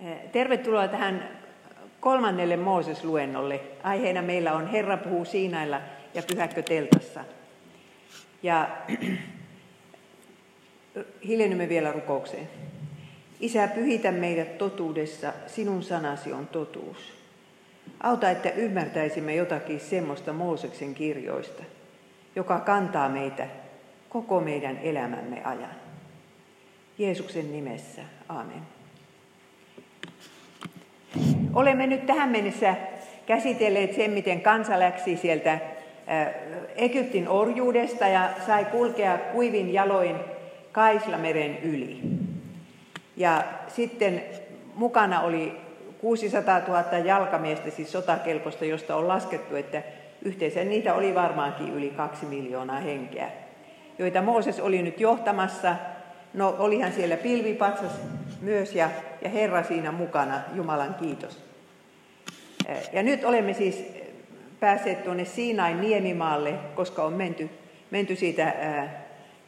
[0.00, 1.28] Eh, tervetuloa tähän
[2.00, 3.60] kolmannelle Mooses-luennolle.
[3.82, 5.80] Aiheena meillä on Herra puhuu Siinailla
[6.14, 7.24] ja Pyhäkkö teltassa.
[8.42, 8.68] Ja
[11.28, 12.48] hiljennymme vielä rukoukseen.
[13.40, 16.98] Isä, pyhitä meidät totuudessa, sinun sanasi on totuus.
[18.00, 21.62] Auta, että ymmärtäisimme jotakin semmoista Mooseksen kirjoista,
[22.36, 23.46] joka kantaa meitä
[24.08, 25.74] koko meidän elämämme ajan.
[26.98, 28.77] Jeesuksen nimessä, amen.
[31.54, 32.74] Olemme nyt tähän mennessä
[33.26, 35.58] käsitelleet sen, miten kansa läksi sieltä
[36.76, 40.16] Egyptin orjuudesta ja sai kulkea kuivin jaloin
[40.72, 42.00] Kaislameren yli.
[43.16, 44.22] Ja sitten
[44.74, 45.56] mukana oli
[46.00, 49.82] 600 000 jalkamiestä, siis sotakelpoista, josta on laskettu, että
[50.22, 53.30] yhteensä niitä oli varmaankin yli kaksi miljoonaa henkeä,
[53.98, 55.76] joita Mooses oli nyt johtamassa.
[56.34, 57.92] No olihan siellä pilvipatsas
[58.40, 58.90] myös ja,
[59.22, 61.40] ja Herra siinä mukana, Jumalan kiitos.
[62.92, 63.84] Ja nyt olemme siis
[64.60, 67.50] päässeet tuonne Siinain niemimaalle, koska on menty,
[67.90, 68.54] menty siitä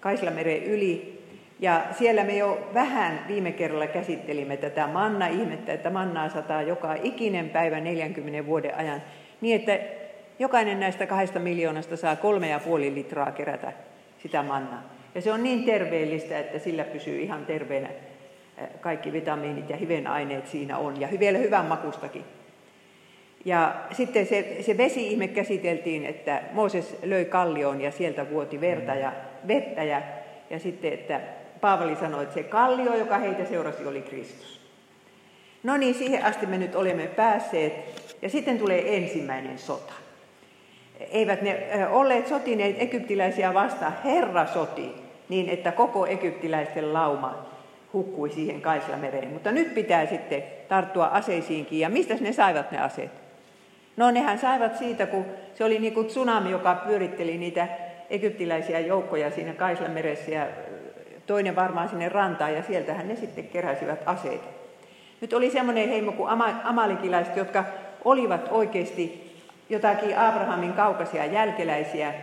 [0.01, 1.21] Kaislameren yli.
[1.59, 7.51] Ja siellä me jo vähän viime kerralla käsittelimme tätä manna-ihmettä, että mannaa sataa joka ikinen
[7.51, 9.03] päivä 40 vuoden ajan,
[9.41, 9.79] niin että
[10.39, 13.73] jokainen näistä kahdesta miljoonasta saa kolme ja puoli litraa kerätä
[14.23, 15.00] sitä mannaa.
[15.15, 17.89] Ja se on niin terveellistä, että sillä pysyy ihan terveenä
[18.81, 22.25] kaikki vitamiinit ja hivenaineet siinä on, ja vielä hyvän makustakin.
[23.45, 29.13] Ja sitten se, se vesi-ihme käsiteltiin, että Mooses löi kallioon ja sieltä vuoti verta ja
[29.49, 29.85] vettä.
[29.85, 30.03] Ja,
[30.51, 31.21] ja sitten, että
[31.61, 34.61] Paavali sanoi, että se kallio, joka heitä seurasi, oli Kristus.
[35.63, 37.73] No niin, siihen asti me nyt olemme päässeet.
[38.23, 39.93] Ja sitten tulee ensimmäinen sota.
[41.11, 41.59] Eivät ne
[41.91, 43.95] olleet sotineet egyptiläisiä vastaan.
[44.05, 44.95] Herra soti
[45.29, 47.47] niin, että koko egyptiläisten lauma
[47.93, 49.29] hukkui siihen Kaislamereen.
[49.29, 51.81] Mutta nyt pitää sitten tarttua aseisiinkin.
[51.81, 53.11] Ja mistä ne saivat ne aseet?
[53.97, 57.69] No nehän saivat siitä, kun se oli niin kuin tsunami, joka pyöritteli niitä
[58.11, 60.47] egyptiläisiä joukkoja siinä Kaislameressä ja
[61.27, 64.49] toinen varmaan sinne rantaan ja sieltähän ne sitten keräsivät aseita.
[65.21, 66.31] Nyt oli semmoinen heimo kuin
[66.65, 67.65] amalikilaiset, jotka
[68.05, 69.30] olivat oikeasti
[69.71, 72.15] jotakin Abrahamin kaukaisia jälkeläisiä.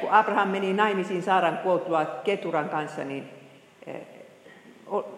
[0.00, 3.30] Kun Abraham meni naimisiin Saaran kuoltua Keturan kanssa, niin,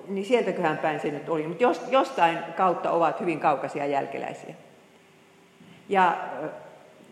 [0.09, 1.47] niin sieltäköhän päin se nyt oli.
[1.47, 4.55] Mutta jostain kautta ovat hyvin kaukaisia jälkeläisiä.
[5.89, 6.17] Ja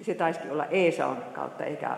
[0.02, 1.96] se taisikin olla Eesaon kautta eikä,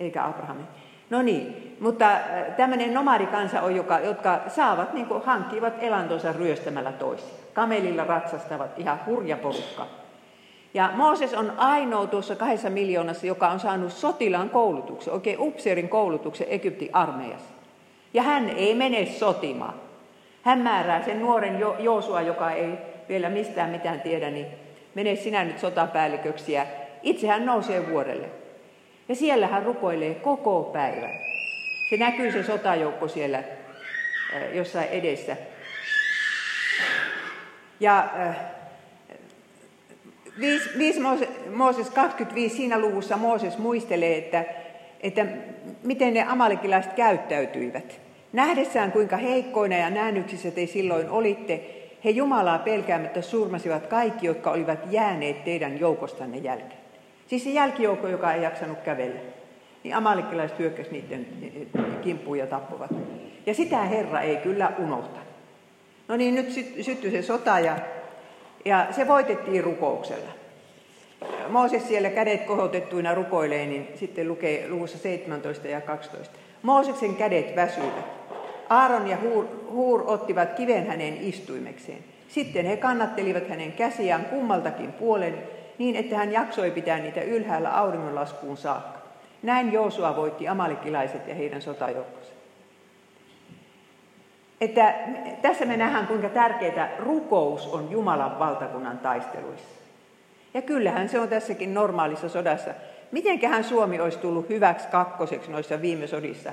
[0.00, 0.66] eikä Abrahamin.
[1.10, 2.10] No niin, mutta
[2.56, 7.34] tämmöinen nomadikansa on, joka, jotka saavat, niin kuin, hankkivat elantonsa ryöstämällä toisia.
[7.54, 9.99] Kamelilla ratsastavat ihan hurja porukka.
[10.74, 16.46] Ja Mooses on ainoa tuossa kahdessa miljoonassa, joka on saanut sotilaan koulutuksen, oikein upseerin koulutuksen
[16.50, 17.54] Egyptin armeijassa.
[18.14, 19.74] Ja hän ei mene sotimaan.
[20.42, 24.46] Hän määrää sen nuoren jo- Joosua, joka ei vielä mistään mitään tiedä, niin
[24.94, 26.66] mene sinä nyt sotapäälliköksi ja
[27.02, 28.28] itse hän nousee vuorelle.
[29.08, 31.10] Ja siellä hän rukoilee koko päivän.
[31.90, 35.36] Se näkyy se sotajoukko siellä äh, jossain edessä.
[37.80, 38.36] Ja äh,
[40.40, 41.00] 5, 5
[41.54, 44.44] Mooses 25 siinä luvussa Mooses muistelee, että,
[45.00, 45.26] että
[45.82, 48.00] miten ne amalikilaiset käyttäytyivät.
[48.32, 51.60] Nähdessään kuinka heikkoina ja näännyksissä te silloin olitte,
[52.04, 56.80] he Jumalaa pelkäämättä surmasivat kaikki, jotka olivat jääneet teidän joukostanne jälkeen.
[57.26, 59.20] Siis se jälkijoukko, joka ei jaksanut kävellä.
[59.84, 61.26] Niin amalikilaiset hyökkäsivät niiden
[62.02, 62.90] kimppuun ja tappuvat.
[63.46, 65.20] Ja sitä Herra ei kyllä unohta.
[66.08, 67.76] No niin, nyt syttyi se sota ja,
[68.64, 70.30] ja se voitettiin rukouksella.
[71.48, 76.38] Mooses siellä kädet kohotettuina rukoilee, niin sitten lukee luvussa 17 ja 12.
[76.62, 78.04] Mooseksen kädet väsyivät.
[78.68, 82.04] Aaron ja Huur, Huur ottivat kiven hänen istuimekseen.
[82.28, 85.34] Sitten he kannattelivat hänen käsiään kummaltakin puolen,
[85.78, 89.00] niin että hän jaksoi pitää niitä ylhäällä auringonlaskuun saakka.
[89.42, 92.19] Näin Joosua voitti amalikilaiset ja heidän sotajoukkonsa.
[94.60, 94.94] Että
[95.42, 99.80] tässä me nähdään, kuinka tärkeää rukous on Jumalan valtakunnan taisteluissa.
[100.54, 102.70] Ja kyllähän se on tässäkin normaalissa sodassa.
[103.12, 106.52] Mitenköhän Suomi olisi tullut hyväksi kakkoseksi noissa viime sodissa,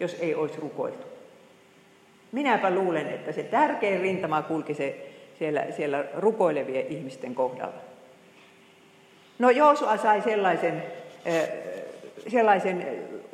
[0.00, 1.06] jos ei olisi rukoiltu?
[2.32, 7.80] Minäpä luulen, että se tärkein rintama kulki se siellä, siellä rukoilevien ihmisten kohdalla.
[9.38, 10.82] No Joosua sai sellaisen,
[12.28, 12.86] sellaisen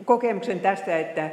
[0.04, 1.30] kokemuksen tästä, että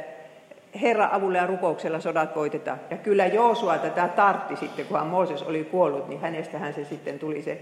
[0.82, 2.80] Herra avulla ja rukouksella sodat voitetaan.
[2.90, 7.42] Ja kyllä Joosua tätä tartti sitten, kunhan Mooses oli kuollut, niin hänestähän se sitten tuli
[7.42, 7.60] se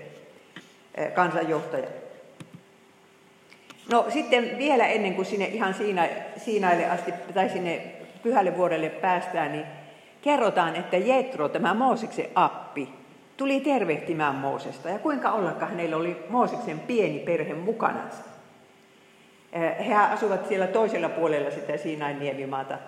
[1.15, 1.89] kansanjohtaja.
[3.93, 5.75] No sitten vielä ennen kuin sinne ihan
[6.37, 7.81] Siinaille asti, tai sinne
[8.23, 9.65] pyhälle vuodelle päästään, niin
[10.23, 12.89] kerrotaan, että Jetro, tämä Mooseksen appi,
[13.37, 14.89] tuli tervehtimään Moosesta.
[14.89, 18.23] Ja kuinka ollakaan hänellä oli Mooseksen pieni perhe mukanansa.
[19.89, 22.79] He asuvat siellä toisella puolella sitä Siinain niemimaata.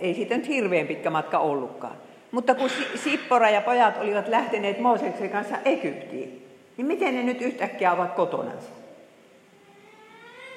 [0.00, 1.96] Ei siitä nyt hirveän pitkä matka ollutkaan.
[2.30, 6.46] Mutta kun Sippora ja pojat olivat lähteneet Mooseksen kanssa Egyptiin,
[6.76, 8.70] niin miten ne nyt yhtäkkiä ovat kotonansa?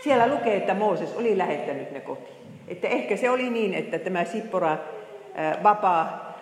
[0.04, 2.36] Siellä lukee, että Mooses oli lähettänyt ne kotiin.
[2.68, 4.78] Että ehkä se oli niin, että tämä Sippora,
[5.64, 6.34] vapaa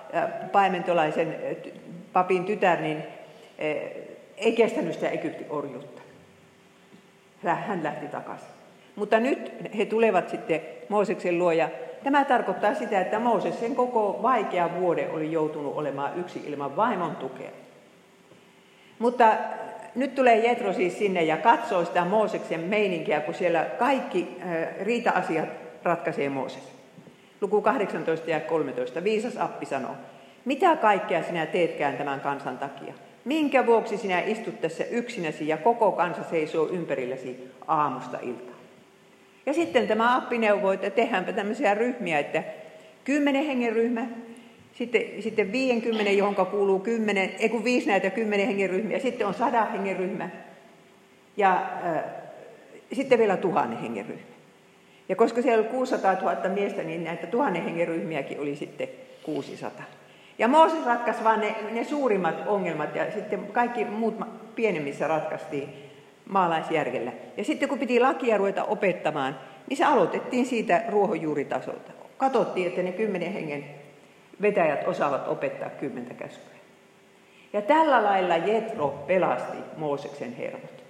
[0.52, 1.36] paimentolaisen
[2.14, 3.04] papin tytär, niin
[4.38, 6.02] ei kestänyt sitä Egyptin orjuutta.
[7.44, 8.48] Hän lähti takaisin.
[8.96, 11.70] Mutta nyt he tulevat sitten Mooseksen luo ja
[12.04, 17.16] tämä tarkoittaa sitä, että Mooses sen koko vaikea vuode oli joutunut olemaan yksi ilman vaimon
[17.16, 17.50] tukea.
[19.00, 19.34] Mutta
[19.96, 24.38] nyt tulee Jetro siis sinne ja katsoo sitä Mooseksen meininkiä, kun siellä kaikki
[24.82, 25.50] riita-asiat
[25.84, 26.64] ratkaisee Mooses.
[27.42, 29.04] Luku 18 ja 13.
[29.04, 29.96] Viisas appi sanoo,
[30.46, 32.94] mitä kaikkea sinä teetkään tämän kansan takia?
[33.26, 38.59] Minkä vuoksi sinä istut tässä yksinäsi ja koko kansa seisoo ympärilläsi aamusta iltaan?
[39.50, 42.44] Ja sitten tämä appi neuvoi, että tehdäänpä tämmöisiä ryhmiä, että
[43.04, 44.06] kymmenen hengen ryhmä,
[44.74, 49.34] sitten, sitten 50, johon kuuluu 10, ei kun viisi näitä kymmenen hengen ryhmiä, sitten on
[49.34, 50.30] sadan hengen ryhmä
[51.38, 52.04] ja äh,
[52.94, 54.36] sitten vielä tuhannen hengen ryhmä.
[55.10, 58.88] Ja koska siellä oli 600 000 miestä, niin näitä tuhannen hengen ryhmiäkin oli sitten
[59.24, 59.86] 600.
[60.38, 64.16] Ja Mooses ratkaisi vain ne, ne suurimmat ongelmat ja sitten kaikki muut
[64.56, 65.89] pienemmissä ratkaistiin
[66.30, 67.12] maalaisjärjellä.
[67.38, 69.40] Ja sitten kun piti lakia ruveta opettamaan,
[69.70, 71.92] niin se aloitettiin siitä ruohonjuuritasolta.
[72.18, 73.66] Katsottiin, että ne kymmenen hengen
[74.42, 76.60] vetäjät osaavat opettaa kymmentä käskyä.
[77.54, 80.84] Ja tällä lailla Jetro pelasti Mooseksen hermot.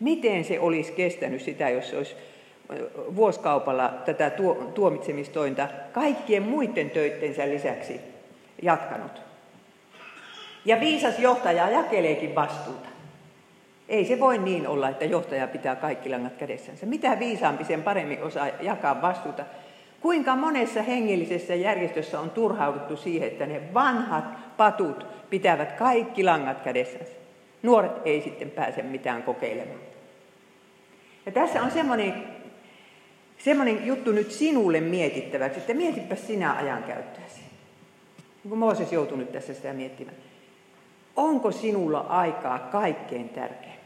[0.00, 2.16] Miten se olisi kestänyt sitä, jos se olisi
[3.16, 4.30] vuoskaupalla tätä
[4.74, 8.00] tuomitsemistointa kaikkien muiden töittensä lisäksi
[8.62, 9.22] jatkanut.
[10.64, 12.91] Ja viisas johtaja jakeleekin vastuuta.
[13.88, 16.86] Ei se voi niin olla, että johtaja pitää kaikki langat kädessänsä.
[16.86, 19.44] Mitä viisaampi sen paremmin osaa jakaa vastuuta.
[20.00, 27.12] Kuinka monessa hengellisessä järjestössä on turhauduttu siihen, että ne vanhat patut pitävät kaikki langat kädessänsä.
[27.62, 29.80] Nuoret ei sitten pääse mitään kokeilemaan.
[31.26, 32.14] Ja tässä on semmoinen,
[33.38, 37.40] semmoinen juttu nyt sinulle mietittäväksi, että mietipä sinä ajankäyttöäsi.
[38.18, 40.16] Niin kuin Mooses joutui nyt tässä sitä miettimään.
[41.16, 43.82] Onko sinulla aikaa kaikkein tärkeimmälle?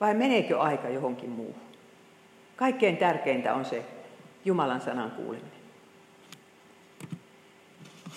[0.00, 1.68] Vai meneekö aika johonkin muuhun?
[2.56, 3.84] Kaikkein tärkeintä on se
[4.44, 5.58] Jumalan sanan kuuleminen.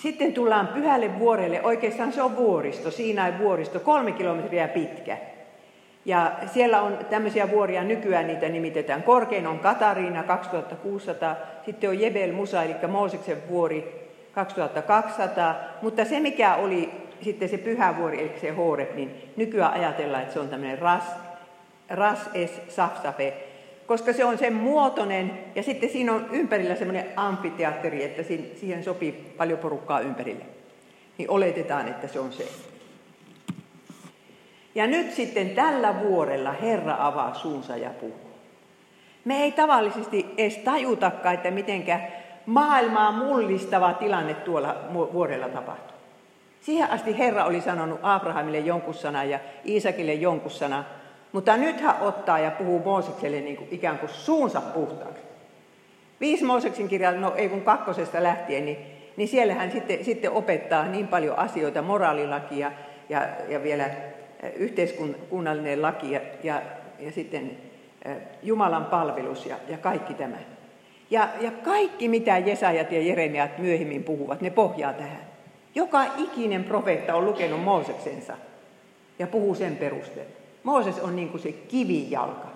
[0.02, 1.62] Sitten tullaan pyhälle vuorelle.
[1.62, 5.18] Oikeastaan se on vuoristo, Siinain vuoristo, kolme kilometriä pitkä.
[6.04, 9.02] Ja siellä on tämmöisiä vuoria, nykyään niitä nimitetään.
[9.02, 14.01] Korkein on Katariina 2600, sitten on Jebel Musa, eli Mooseksen vuori
[14.34, 15.54] 2200.
[15.82, 20.34] Mutta se, mikä oli sitten se pyhä vuori, eli se Horeb, niin nykyään ajatellaan, että
[20.34, 21.04] se on tämmöinen Ras,
[21.90, 23.34] Ras es Safsafe,
[23.86, 28.22] koska se on sen muotoinen ja sitten siinä on ympärillä semmoinen amfiteatteri, että
[28.56, 30.44] siihen sopii paljon porukkaa ympärille.
[31.18, 32.48] Niin oletetaan, että se on se.
[34.74, 38.32] Ja nyt sitten tällä vuorella Herra avaa suunsa ja puhuu.
[39.24, 42.00] Me ei tavallisesti edes tajutakaan, että mitenkä
[42.46, 45.96] maailmaa mullistava tilanne tuolla vuorella tapahtuu.
[46.60, 50.84] Siihen asti Herra oli sanonut Abrahamille jonkun sana ja Iisakille jonkun sana,
[51.32, 55.22] mutta nyt hän ottaa ja puhuu Moosekselle niin kuin ikään kuin suunsa puhtaaksi.
[56.20, 58.78] Viisi Mooseksen kirjaa, no ei kun kakkosesta lähtien, niin,
[59.16, 62.72] niin siellä hän sitten, sitten opettaa niin paljon asioita, moraalilakia
[63.08, 63.90] ja, ja vielä
[64.56, 66.62] yhteiskunnallinen laki ja, ja,
[66.98, 67.58] ja sitten
[68.42, 70.36] Jumalan palvelus ja, ja kaikki tämä.
[71.12, 75.24] Ja, ja kaikki, mitä Jesajat ja Jeremiat myöhemmin puhuvat, ne pohjaa tähän.
[75.74, 78.36] Joka ikinen profeetta on lukenut Mooseksensa
[79.18, 80.32] ja puhuu sen perusteella.
[80.62, 82.48] Mooses on niin kuin se kivijalka.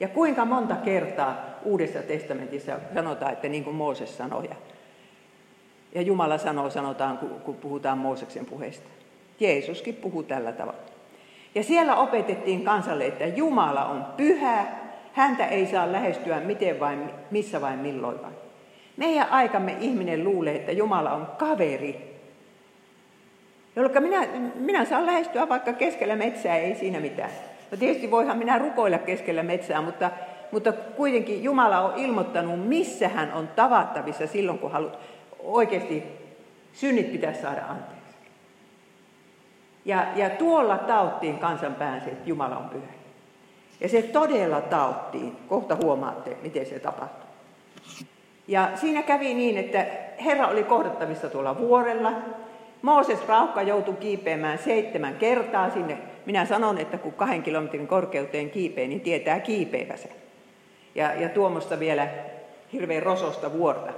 [0.00, 4.50] Ja kuinka monta kertaa Uudessa testamentissa sanotaan, että niin kuin Mooses sanoi.
[5.94, 8.88] Ja Jumala sanoo, sanotaan, kun puhutaan Mooseksen puheesta.
[9.40, 10.80] Jeesuskin puhuu tällä tavalla.
[11.54, 14.66] Ja siellä opetettiin kansalle, että Jumala on pyhä,
[15.16, 18.34] häntä ei saa lähestyä miten vain, missä vain milloin vain.
[18.96, 22.20] Meidän aikamme ihminen luulee, että Jumala on kaveri,
[23.76, 27.30] jolloin minä, minä saan lähestyä vaikka keskellä metsää, ei siinä mitään.
[27.70, 30.10] No tietysti voihan minä rukoilla keskellä metsää, mutta,
[30.52, 34.98] mutta kuitenkin Jumala on ilmoittanut, missä hän on tavattavissa silloin, kun haluat
[35.38, 36.02] oikeasti
[36.72, 38.16] synnit pitäisi saada anteeksi.
[39.84, 43.05] Ja, ja tuolla tauttiin kansan päänsä, että Jumala on pyhä.
[43.80, 45.36] Ja se todella tauttiin.
[45.48, 47.30] Kohta huomaatte, miten se tapahtuu.
[48.48, 49.86] Ja siinä kävi niin, että
[50.24, 52.12] Herra oli kohdattavissa tuolla vuorella.
[52.82, 55.98] Mooses Raukka joutui kiipeämään seitsemän kertaa sinne.
[56.26, 60.08] Minä sanon, että kun kahden kilometrin korkeuteen kiipee, niin tietää kiipeävänsä.
[60.94, 62.08] Ja, ja tuommoista vielä
[62.72, 63.92] hirveän rososta vuorta.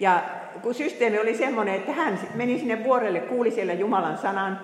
[0.00, 0.22] Ja
[0.62, 4.60] kun systeemi oli semmoinen, että hän meni sinne vuorelle, kuuli siellä Jumalan sanan,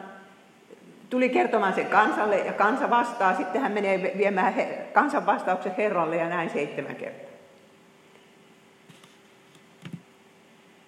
[1.10, 4.54] tuli kertomaan sen kansalle ja kansa vastaa, sitten hän menee viemään
[4.92, 7.30] kansan vastauksen Herralle ja näin seitsemän kertaa.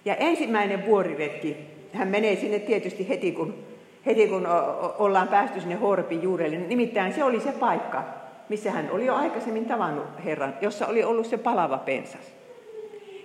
[0.05, 1.57] Ja ensimmäinen vuoriretki,
[1.93, 3.55] hän menee sinne tietysti heti kun,
[4.07, 4.47] heti kun
[4.99, 6.57] ollaan päästy sinne Horpin juurelle.
[6.57, 8.05] Nimittäin se oli se paikka,
[8.49, 12.37] missä hän oli jo aikaisemmin tavannut Herran, jossa oli ollut se palava pensas.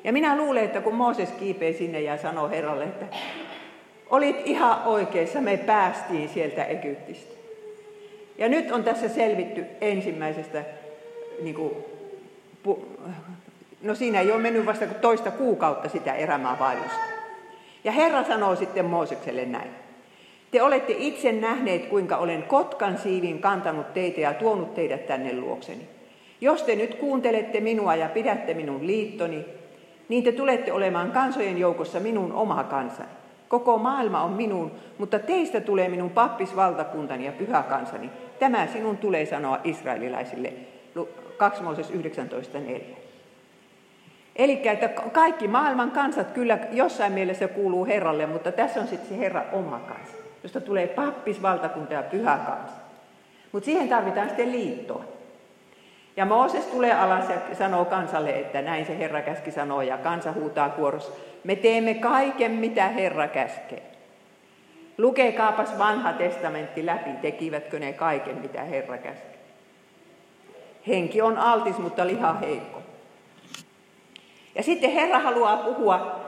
[0.04, 3.06] Ja minä luulen, että kun Mooses kiipee sinne ja sanoo Herralle, että
[4.12, 7.36] olit ihan oikeassa, me päästiin sieltä Egyptistä.
[8.38, 10.64] Ja nyt on tässä selvitty ensimmäisestä,
[11.42, 11.76] niin kuin,
[13.82, 17.12] no siinä ei ole mennyt vasta toista kuukautta sitä erämaavaellusta.
[17.84, 19.72] Ja Herra sanoo sitten Moosekselle näin.
[20.52, 25.90] Te olette itse nähneet, kuinka olen kotkan siivin kantanut teitä ja tuonut teidät tänne luokseni.
[26.42, 29.46] Jos te nyt kuuntelette minua ja pidätte minun liittoni,
[30.10, 33.21] niin te tulette olemaan kansojen joukossa minun oma kansani.
[33.52, 38.10] Koko maailma on minun, mutta teistä tulee minun pappisvaltakuntani ja pyhä kansani.
[38.40, 40.54] Tämä sinun tulee sanoa israelilaisille.
[41.38, 42.82] 2 Mooses 19.4.
[44.36, 49.18] Eli että kaikki maailman kansat kyllä jossain mielessä kuuluu Herralle, mutta tässä on sitten se
[49.18, 52.76] Herra oma kansa, josta tulee pappisvaltakunta ja pyhä kansa.
[53.52, 55.04] Mutta siihen tarvitaan sitten liittoa.
[56.18, 60.32] Ja Mooses tulee alas ja sanoo kansalle, että näin se Herra käski sanoo, ja kansa
[60.32, 61.12] huutaa kuorossa,
[61.44, 63.84] me teemme kaiken, mitä Herra käskee.
[64.98, 69.40] Lukekaapas vanha testamentti läpi, tekivätkö ne kaiken, mitä Herra käskee.
[70.88, 72.82] Henki on altis, mutta liha heikko.
[74.56, 76.22] Ja sitten Herra haluaa puhua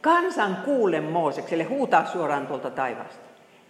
[0.00, 3.24] kansan kuulen Moosekselle, huutaa suoraan tuolta taivaasta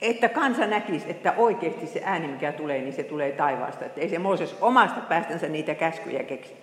[0.04, 3.84] että kansa näkisi, että oikeasti se ääni, mikä tulee, niin se tulee taivaasta.
[3.84, 6.54] Että ei se Mooses omasta päästänsä niitä käskyjä keksi.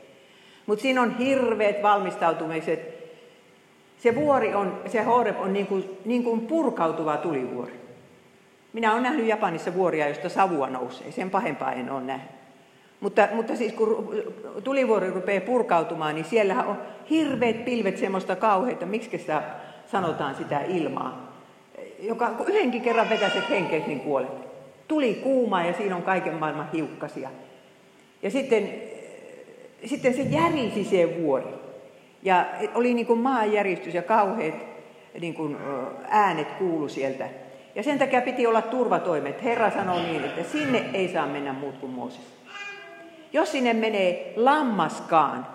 [0.65, 3.00] Mutta siinä on hirveät valmistautumiset.
[4.01, 7.79] Se vuori on, se Horeb on niin kuin, niin kuin purkautuva tulivuori.
[8.73, 11.11] Minä olen nähnyt Japanissa vuoria, josta savua nousee.
[11.11, 12.31] Sen pahempaa en ole nähnyt.
[12.99, 14.13] Mutta, mutta siis kun
[14.63, 16.77] tulivuori rupeaa purkautumaan, niin siellä on
[17.09, 19.43] hirveät pilvet semmoista kauheita, miksi sitä
[19.91, 21.31] sanotaan sitä ilmaa
[22.01, 24.51] joka kun yhdenkin kerran vetäiset henkeet, niin kuolet.
[24.87, 27.29] Tuli kuuma ja siinä on kaiken maailman hiukkasia.
[28.23, 28.73] Ja sitten,
[29.85, 31.60] sitten se järisi se vuori.
[32.23, 34.55] Ja oli niin kuin maanjäristys ja kauheat
[35.19, 35.57] niin kuin
[36.09, 37.29] äänet kuulu sieltä.
[37.75, 39.43] Ja sen takia piti olla turvatoimet.
[39.43, 42.41] Herra sanoi niin, että sinne ei saa mennä muut kuin Mooses.
[43.33, 45.47] Jos sinne menee lammaskaan,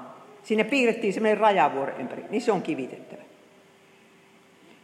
[0.42, 3.22] sinne piirrettiin semmoinen rajavuori ympäri, niin se on kivitettävä.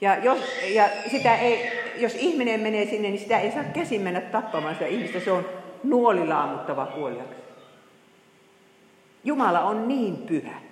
[0.00, 0.38] Ja, jos,
[0.74, 4.86] ja sitä ei, jos ihminen menee sinne, niin sitä ei saa käsin mennä tappamaan sitä
[4.86, 5.20] ihmistä.
[5.20, 5.46] Se on
[5.84, 7.42] nuolilaamuttava kuoliaksi.
[9.24, 10.71] Jumala on niin pyhä.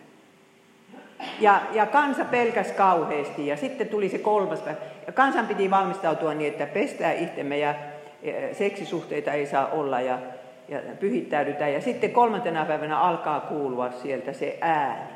[1.41, 4.79] Ja, ja kansa pelkäs kauheasti ja sitten tuli se kolmas päivä.
[5.07, 7.75] Ja kansan piti valmistautua niin, että pestää itsemme ja
[8.53, 10.19] seksisuhteita ei saa olla ja,
[10.69, 11.73] ja pyhittäydytään.
[11.73, 15.11] Ja sitten kolmantena päivänä alkaa kuulua sieltä se ääni.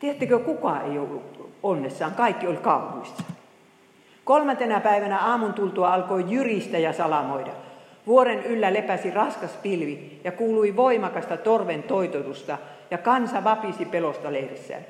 [0.00, 3.22] Tiedättekö, kuka ei ollut onnessaan, kaikki oli kauhuissa.
[4.24, 7.50] Kolmantena päivänä aamun tultua alkoi jyristä ja salamoida.
[8.06, 12.58] Vuoren yllä lepäsi raskas pilvi ja kuului voimakasta torven toitotusta
[12.90, 14.86] ja kansa vapisi pelosta leirissään.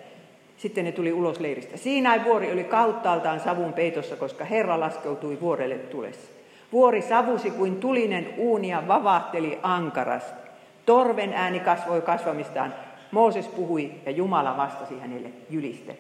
[0.57, 1.77] Sitten ne tuli ulos leiristä.
[1.77, 6.31] Siinä vuori oli kauttaaltaan savun peitossa, koska Herra laskeutui vuorelle tulessa.
[6.73, 10.47] Vuori savusi kuin tulinen uuni ja vavahteli ankarasti.
[10.87, 12.75] Torven ääni kasvoi kasvamistaan
[13.11, 15.97] Mooses puhui ja Jumala vastasi hänelle jyliste.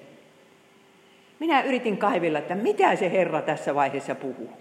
[1.39, 4.53] Minä yritin kaivilla, että mitä se Herra tässä vaiheessa puhuu.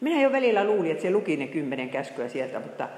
[0.00, 2.88] Minä jo välillä luulin, että se luki ne kymmenen käskyä sieltä, mutta,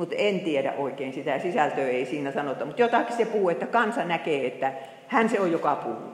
[0.00, 1.38] mutta en tiedä oikein sitä.
[1.38, 4.72] Sisältöä ei siinä sanota, mutta jotakin se puhuu, että kansa näkee, että
[5.08, 6.12] hän se on, joka puhuu.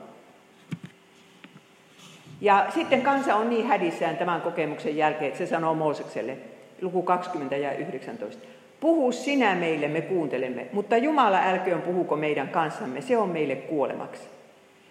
[2.41, 6.37] Ja sitten kansa on niin hädissään tämän kokemuksen jälkeen, että se sanoo Moosekselle,
[6.83, 8.47] luku 20 ja 19.
[8.81, 14.23] Puhu sinä meille, me kuuntelemme, mutta Jumala älköön puhuko meidän kanssamme, se on meille kuolemaksi.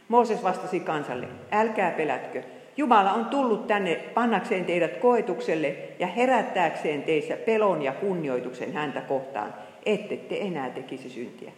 [0.08, 2.44] Mooses vastasi kansalle, älkää pelätkö,
[2.77, 9.53] Jumala on tullut tänne pannakseen teidät koetukselle ja herättääkseen teissä pelon ja kunnioituksen häntä kohtaan,
[9.86, 11.51] ette te enää tekisi syntiä.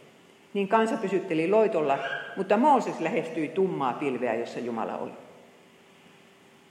[0.53, 1.97] Niin kansa pysytteli loitolla,
[2.35, 5.11] mutta Mooses lähestyi tummaa pilveä, jossa Jumala oli.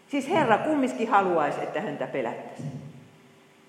[0.08, 2.72] Siis Herra kumminkin haluaisi, että häntä pelättäisiin.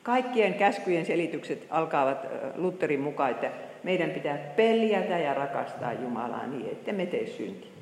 [0.04, 3.52] Kaikkien käskyjen selitykset alkavat Lutherin mukaan, että
[3.84, 7.77] meidän pitää peljätä ja rakastaa Jumalaa niin, että me tee synti.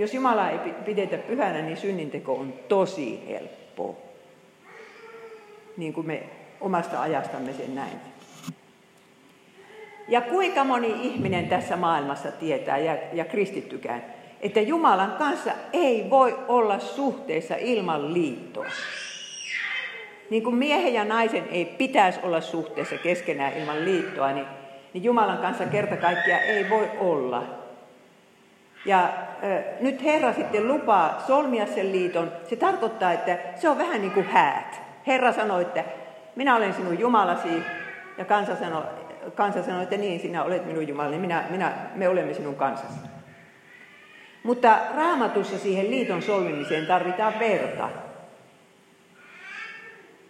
[0.00, 3.96] Jos Jumalaa ei pidetä pyhänä, niin synninteko on tosi helppoa.
[5.76, 6.22] Niin kuin me
[6.60, 8.00] omasta ajastamme sen näin.
[10.08, 14.04] Ja kuinka moni ihminen tässä maailmassa tietää, ja, ja kristittykään,
[14.40, 18.66] että Jumalan kanssa ei voi olla suhteessa ilman liittoa.
[20.30, 24.46] Niin kuin miehen ja naisen ei pitäisi olla suhteessa keskenään ilman liittoa, niin,
[24.92, 27.59] niin Jumalan kanssa kerta kaikkiaan ei voi olla.
[28.84, 32.32] Ja äh, nyt Herra sitten lupaa solmia sen liiton.
[32.48, 34.80] Se tarkoittaa, että se on vähän niin kuin häät.
[35.06, 35.84] Herra sanoi, että
[36.36, 37.62] minä olen sinun Jumalasi,
[38.18, 38.82] ja kansa sanoi,
[39.34, 42.98] kansa sanoi että niin, sinä olet minun Jumalani, minä, minä, me olemme sinun kansasi.
[44.42, 47.88] Mutta raamatussa siihen liiton solmimiseen tarvitaan verta.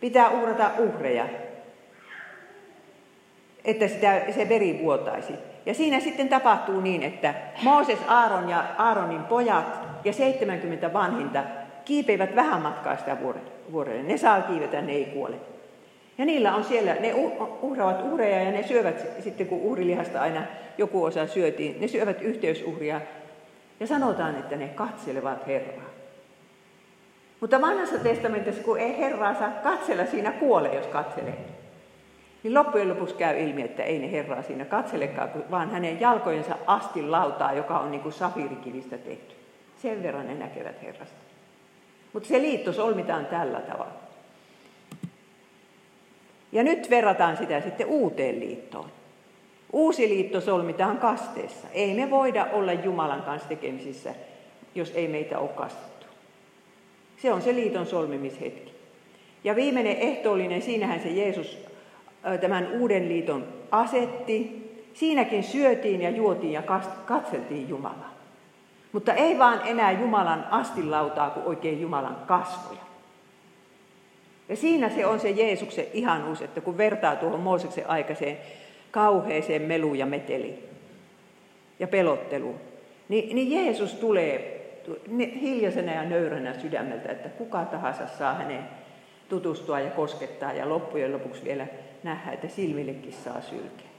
[0.00, 1.26] Pitää uhrata uhreja,
[3.64, 5.49] että sitä, se veri vuotaisi.
[5.66, 11.42] Ja siinä sitten tapahtuu niin, että Mooses, Aaron ja Aaronin pojat ja 70 vanhinta
[11.84, 13.16] kiipeivät vähän matkaa sitä
[13.72, 14.02] vuorelle.
[14.02, 15.36] Ne saa kiivetä, ne ei kuole.
[16.18, 17.14] Ja niillä on siellä, ne
[17.62, 20.42] uhravat uhreja ja ne syövät sitten, kun uhrilihasta aina
[20.78, 23.00] joku osa syötiin, ne syövät yhteysuhria
[23.80, 25.90] ja sanotaan, että ne katselevat Herraa.
[27.40, 31.59] Mutta vanhassa testamentissa, kun ei Herraa saa katsella, siinä kuolee, jos katselee.
[32.42, 37.12] Niin loppujen lopuksi käy ilmi, että ei ne Herraa siinä katselekaan, vaan hänen jalkojensa astin
[37.12, 39.34] lautaa, joka on niin kuin safirikivistä tehty.
[39.82, 41.16] Sen verran ne näkevät Herrasta.
[42.12, 44.00] Mutta se liitto solmitaan tällä tavalla.
[46.52, 48.90] Ja nyt verrataan sitä sitten uuteen liittoon.
[49.72, 51.66] Uusi liitto solmitaan kasteessa.
[51.72, 54.14] Ei me voida olla Jumalan kanssa tekemisissä,
[54.74, 56.06] jos ei meitä ole kastettu.
[57.16, 58.72] Se on se liiton solmimishetki.
[59.44, 61.69] Ja viimeinen ehtoollinen, siinähän se Jeesus
[62.40, 64.60] tämän uuden liiton asetti.
[64.94, 66.62] Siinäkin syötiin ja juotiin ja
[67.06, 68.14] katseltiin Jumalaa.
[68.92, 72.80] Mutta ei vaan enää Jumalan astilautaa kuin oikein Jumalan kasvoja.
[74.48, 78.38] Ja siinä se on se Jeesuksen ihanuus, että kun vertaa tuohon Mooseksen aikaiseen
[78.90, 80.58] kauheeseen meluun ja meteliin
[81.78, 82.60] ja pelotteluun,
[83.08, 84.60] niin, niin Jeesus tulee
[85.40, 88.64] hiljaisena ja nöyränä sydämeltä, että kuka tahansa saa häneen
[89.28, 91.66] tutustua ja koskettaa ja loppujen lopuksi vielä
[92.02, 93.90] nähdä, että silmillekin saa sylkeä.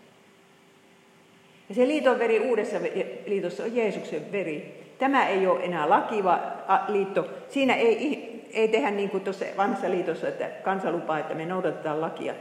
[1.70, 2.78] Ja se liiton veri uudessa
[3.26, 4.82] liitossa on Jeesuksen veri.
[5.00, 6.40] Tämä ei ole enää lakiva
[6.88, 7.28] liitto.
[7.50, 12.02] Siinä ei ei tehdä niin kuin tuossa vanhassa liitossa, että kansa lupaa, että me noudatetaan
[12.02, 12.34] lakia.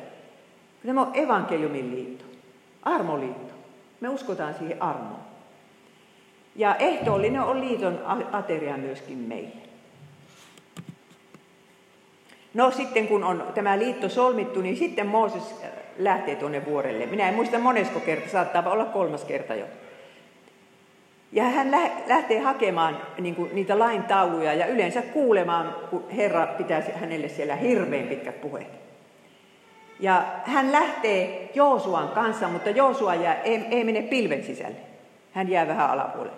[0.86, 2.24] Tämä on evankeliumin liitto,
[2.82, 3.54] armoliitto.
[4.00, 5.20] Me uskotaan siihen armoon.
[6.56, 7.98] Ja ehtoollinen on liiton
[8.32, 9.69] ateria myöskin meille.
[12.54, 15.54] No sitten kun on tämä liitto solmittu, niin sitten Mooses
[15.98, 17.06] lähtee tuonne vuorelle.
[17.06, 19.66] Minä en muista monesko kerta, saattaa olla kolmas kerta jo.
[21.32, 21.70] Ja hän
[22.06, 27.56] lähtee hakemaan niin kuin, niitä lain tauluja ja yleensä kuulemaan, kun Herra pitää hänelle siellä
[27.56, 28.80] hirveän pitkät puheet.
[30.00, 34.76] Ja hän lähtee Joosuan kanssa, mutta Joosua jää, ei, ei mene pilven sisälle.
[35.32, 36.36] Hän jää vähän alapuolelle.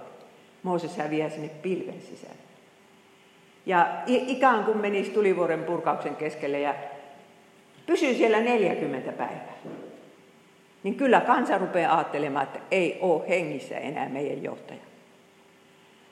[0.62, 2.41] Mooses häviää sinne pilven sisälle.
[3.66, 6.74] Ja ikään kuin menisi tulivuoren purkauksen keskelle ja
[7.86, 9.52] pysyy siellä 40 päivää.
[10.82, 14.80] Niin kyllä kansa rupeaa ajattelemaan, että ei ole hengissä enää meidän johtaja.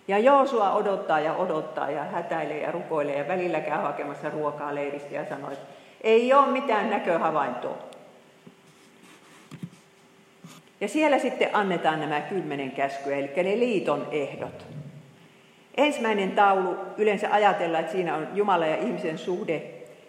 [0.09, 5.15] Ja Joosua odottaa ja odottaa ja hätäilee ja rukoilee ja välillä käy hakemassa ruokaa leiristä
[5.15, 5.67] ja sanoo, että
[6.01, 7.79] ei ole mitään näköhavaintoa.
[10.81, 14.67] Ja siellä sitten annetaan nämä kymmenen käskyä, eli ne liiton ehdot.
[15.81, 19.63] Ensimmäinen taulu, yleensä ajatellaan, että siinä on Jumala ja ihmisen suhde,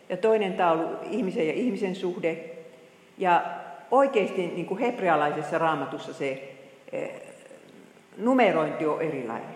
[0.10, 2.38] ja toinen taulu, ihmisen ja ihmisen suhde.
[3.18, 3.44] Ja
[3.92, 6.54] oikeasti niin kuin hebrealaisessa raamatussa se
[6.92, 7.22] eh,
[8.18, 9.50] numerointi on erilainen.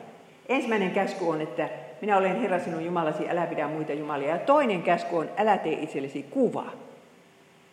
[0.50, 1.70] Ensimmäinen käsky on, että
[2.02, 4.30] minä olen Herra sinun Jumalasi, älä pidä muita jumalia.
[4.30, 6.66] Ja toinen käsky on, älä tee itsellesi kuva.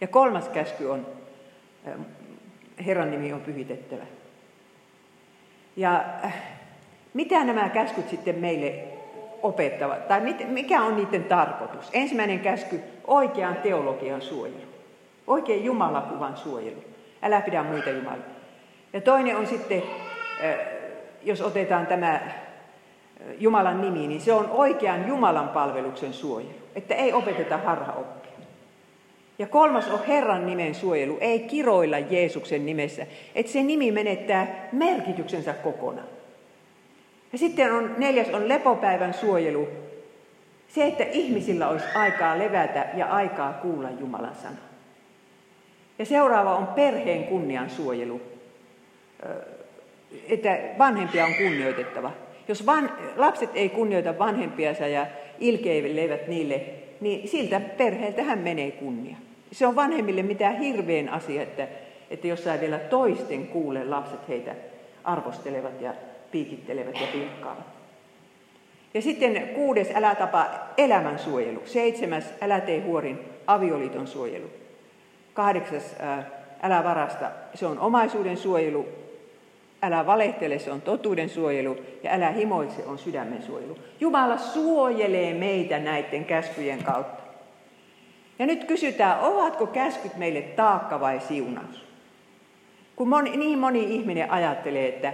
[0.00, 1.06] Ja kolmas käsky on,
[1.86, 1.94] eh,
[2.86, 4.04] Herran nimi on pyhitettävä.
[5.76, 6.51] Ja äh,
[7.14, 8.74] mitä nämä käskyt sitten meille
[9.42, 11.90] opettavat, tai mikä on niiden tarkoitus?
[11.92, 14.56] Ensimmäinen käsky, oikean teologian suojelu.
[15.26, 16.84] Oikein jumalakuvan suojelu.
[17.22, 18.24] Älä pidä muita jumalia.
[18.92, 19.82] Ja toinen on sitten,
[21.22, 22.20] jos otetaan tämä
[23.38, 26.50] Jumalan nimi, niin se on oikean Jumalan palveluksen suojelu.
[26.74, 28.32] Että ei opeteta harhaoppia.
[29.38, 35.52] Ja kolmas on Herran nimen suojelu, ei kiroilla Jeesuksen nimessä, että se nimi menettää merkityksensä
[35.52, 36.21] kokonaan.
[37.32, 39.68] Ja sitten on, neljäs on lepopäivän suojelu,
[40.68, 44.72] se, että ihmisillä olisi aikaa levätä ja aikaa kuulla Jumalan sanaa.
[45.98, 48.20] Ja seuraava on perheen kunnian suojelu.
[50.28, 52.10] Että vanhempia on kunnioitettava.
[52.48, 55.06] Jos van, lapset ei kunnioita vanhempiansa ja
[55.38, 56.60] ilkeilevät niille,
[57.00, 59.16] niin siltä perheeltä hän menee kunnia.
[59.52, 61.68] Se on vanhemmille mitään hirveän asia, että,
[62.10, 64.54] että jossain vielä toisten kuulee lapset heitä
[65.04, 65.94] arvostelevat ja
[66.32, 67.66] piikittelevät ja pilkkaavat.
[68.94, 71.62] Ja sitten kuudes, älä tapa elämän suojelu.
[71.64, 74.50] Seitsemäs, älä tee huorin avioliiton suojelu.
[75.34, 75.96] Kahdeksas,
[76.62, 78.88] älä varasta, se on omaisuuden suojelu.
[79.82, 81.76] Älä valehtele, se on totuuden suojelu.
[82.02, 83.78] Ja älä himoitse, on sydämen suojelu.
[84.00, 87.22] Jumala suojelee meitä näiden käskyjen kautta.
[88.38, 91.84] Ja nyt kysytään, ovatko käskyt meille taakka vai siunaus?
[92.96, 95.12] Kun moni, niin moni ihminen ajattelee, että,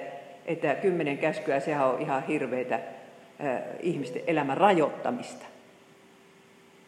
[0.48, 2.80] että kymmenen käskyä, sehän on ihan hirveitä
[3.80, 5.46] ihmisten elämän rajoittamista.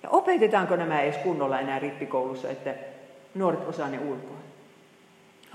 [0.03, 2.75] Ja opetetaanko nämä edes kunnolla enää rippikoulussa, että
[3.35, 4.37] nuoret osaa ne ulkoa?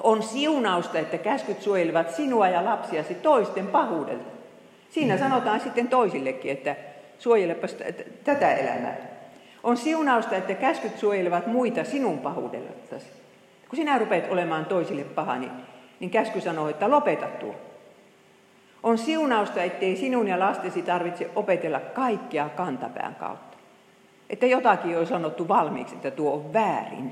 [0.03, 4.29] On siunausta, että käskyt suojelevat sinua ja lapsiasi toisten pahuudelta.
[4.89, 6.75] Siinä sanotaan sitten toisillekin, että
[7.19, 7.67] suojelepa
[8.23, 8.97] tätä elämää.
[9.63, 13.05] On siunausta, että käskyt suojelevat muita sinun pahuudellasi.
[13.69, 15.51] Kun sinä rupeat olemaan toisille paha, niin,
[15.99, 17.55] niin käsky sanoo, että lopeta tuo.
[18.85, 23.57] On siunausta, ettei sinun ja lastesi tarvitse opetella kaikkea kantapään kautta.
[24.29, 27.11] Että jotakin on sanottu valmiiksi, että tuo on väärin.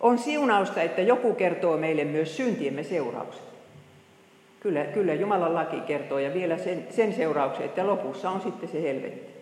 [0.00, 3.42] On siunausta, että joku kertoo meille myös syntiemme seuraukset.
[4.60, 8.82] Kyllä, kyllä Jumalan laki kertoo ja vielä sen, sen seurauksen, että lopussa on sitten se
[8.82, 9.34] helvetti.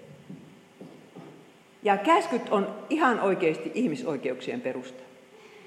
[1.83, 5.03] Ja käskyt on ihan oikeasti ihmisoikeuksien perusta.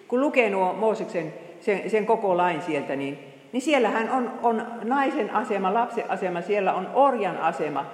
[0.08, 5.30] Kun lukee nuo Mooseksen sen, sen koko lain sieltä, niin, niin siellähän on, on naisen
[5.30, 7.86] asema, lapsen asema, siellä on orjan asema.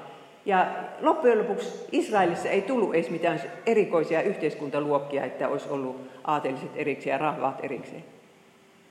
[0.46, 0.68] Ja
[1.02, 7.18] loppujen lopuksi Israelissa ei tullut edes mitään erikoisia yhteiskuntaluokkia, että olisi ollut aateliset erikseen ja
[7.18, 8.04] rahvaat erikseen.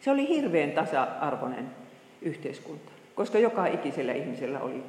[0.01, 1.71] Se oli hirveän tasa-arvoinen
[2.23, 4.83] yhteiskunta, koska joka ikisellä ihmisellä oli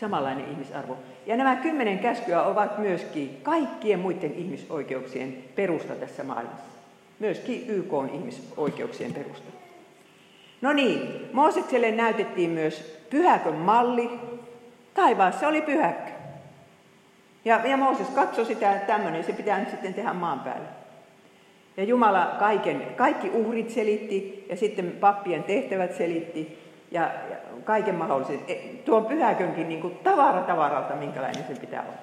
[0.00, 0.96] samanlainen ihmisarvo.
[1.26, 6.70] Ja nämä kymmenen käskyä ovat myöskin kaikkien muiden ihmisoikeuksien perusta tässä maailmassa.
[7.18, 9.63] Myöskin YK on ihmisoikeuksien perusta.
[10.64, 14.10] No niin, Moosekselle näytettiin myös pyhäkön malli.
[14.94, 16.10] Taivaassa oli pyhäkkö.
[17.44, 20.68] Ja, ja Mooses katsoi sitä, että tämmöinen se pitää nyt sitten tehdä maan päällä.
[21.76, 26.58] Ja Jumala kaiken, kaikki uhrit selitti ja sitten pappien tehtävät selitti
[26.90, 28.40] ja, ja kaiken mahdollisen.
[28.48, 31.98] E, tuon pyhäkönkin niin kuin tavara tavaralta, minkälainen se pitää olla.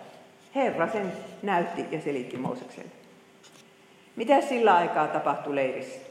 [0.56, 2.92] Herra sen näytti ja selitti Moosekselle.
[4.16, 6.11] Mitä sillä aikaa tapahtui leirissä?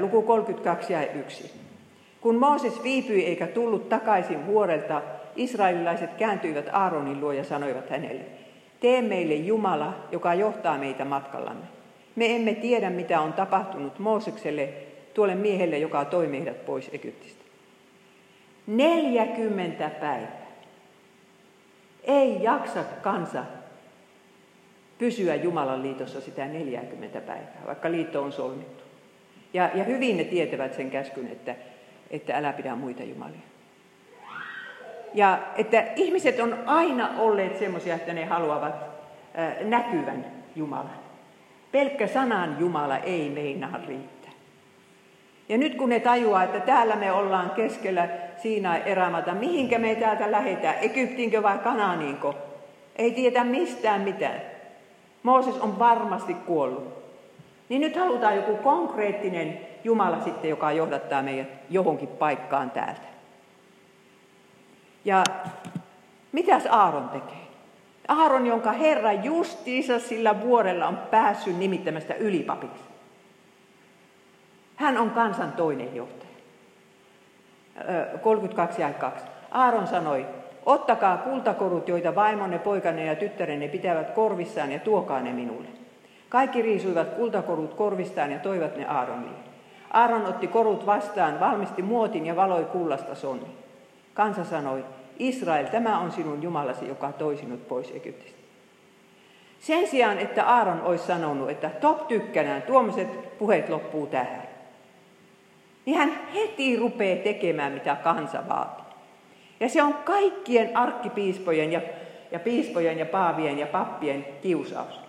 [0.00, 1.52] Luku 32 ja 1.
[2.20, 5.02] Kun Mooses viipyi eikä tullut takaisin vuorelta,
[5.36, 8.24] israelilaiset kääntyivät Aaronin luo ja sanoivat hänelle,
[8.80, 11.64] tee meille Jumala, joka johtaa meitä matkallamme.
[12.16, 14.68] Me emme tiedä, mitä on tapahtunut Moosekselle,
[15.14, 17.44] tuolle miehelle, joka toi meidät pois Egyptistä.
[18.66, 20.44] 40 päivää.
[22.04, 23.44] Ei jaksa kansa
[24.98, 28.83] pysyä Jumalan liitossa sitä 40 päivää, vaikka liitto on solmittu.
[29.54, 31.54] Ja, ja hyvin ne tietävät sen käskyn, että,
[32.10, 33.40] että älä pidä muita jumalia.
[35.14, 38.74] Ja että ihmiset on aina olleet semmoisia, että ne haluavat
[39.60, 40.24] näkyvän
[40.56, 41.04] Jumalan.
[41.72, 44.30] Pelkkä sanan Jumala ei meinaa riittää.
[45.48, 48.08] Ja nyt kun ne tajuaa, että täällä me ollaan keskellä
[48.42, 52.34] siinä erämata, mihinkä me täältä lähetään, Egyptiinkö vai Kanaaniinko,
[52.96, 54.40] ei tiedä mistään mitään.
[55.22, 57.03] Mooses on varmasti kuollut.
[57.68, 63.14] Niin nyt halutaan joku konkreettinen Jumala sitten, joka johdattaa meidät johonkin paikkaan täältä.
[65.04, 65.24] Ja
[66.32, 67.44] mitäs Aaron tekee?
[68.08, 72.84] Aaron, jonka Herra justiinsa sillä vuorella on päässyt nimittämästä ylipapiksi.
[74.76, 76.30] Hän on kansan toinen johtaja.
[78.20, 79.26] 32 ja 2.
[79.50, 80.26] Aaron sanoi,
[80.66, 85.83] ottakaa kultakorut, joita vaimonne, poikanne ja tyttärenne pitävät korvissaan ja tuokaa ne minulle.
[86.34, 89.36] Kaikki riisuivat kultakorut korvistaan ja toivat ne Aaronille.
[89.90, 93.46] Aaron otti korut vastaan, valmisti muotin ja valoi kullasta sonni.
[94.14, 94.84] Kansa sanoi,
[95.18, 98.38] Israel, tämä on sinun Jumalasi, joka toi sinut pois Egyptistä.
[99.60, 104.42] Sen sijaan, että Aaron olisi sanonut, että top tykkänään, tuommoiset puheet loppuu tähän.
[105.86, 108.84] Niin hän heti rupeaa tekemään, mitä kansa vaatii.
[109.60, 111.80] Ja se on kaikkien arkkipiispojen ja,
[112.30, 115.04] ja piispojen ja paavien ja pappien kiusaus.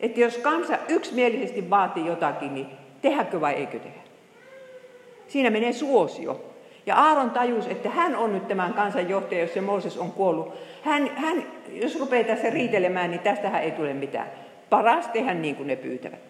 [0.00, 2.66] Että jos kansa yksimielisesti vaatii jotakin, niin
[3.02, 4.00] tehdäänkö vai eikö tehdä?
[5.28, 6.44] Siinä menee suosio.
[6.86, 10.54] Ja Aaron tajus, että hän on nyt tämän kansan johtaja, jos se Mooses on kuollut.
[10.82, 14.26] Hän, hän, jos rupeaa tässä riitelemään, niin tästähän ei tule mitään.
[14.70, 16.20] paras tehdä niin kuin ne pyytävät.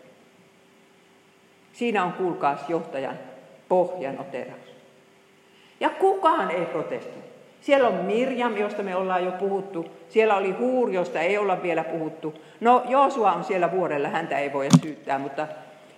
[1.73, 3.19] Siinä on kuulkaas johtajan
[3.69, 4.75] pohjanoteraus.
[5.81, 7.23] Ja kukaan ei protestoi.
[7.61, 9.87] Siellä on Mirjam, josta me ollaan jo puhuttu.
[10.09, 12.35] Siellä oli Huur, josta ei olla vielä puhuttu.
[12.61, 15.47] No, Joosua on siellä vuorella, häntä ei voi syyttää, mutta,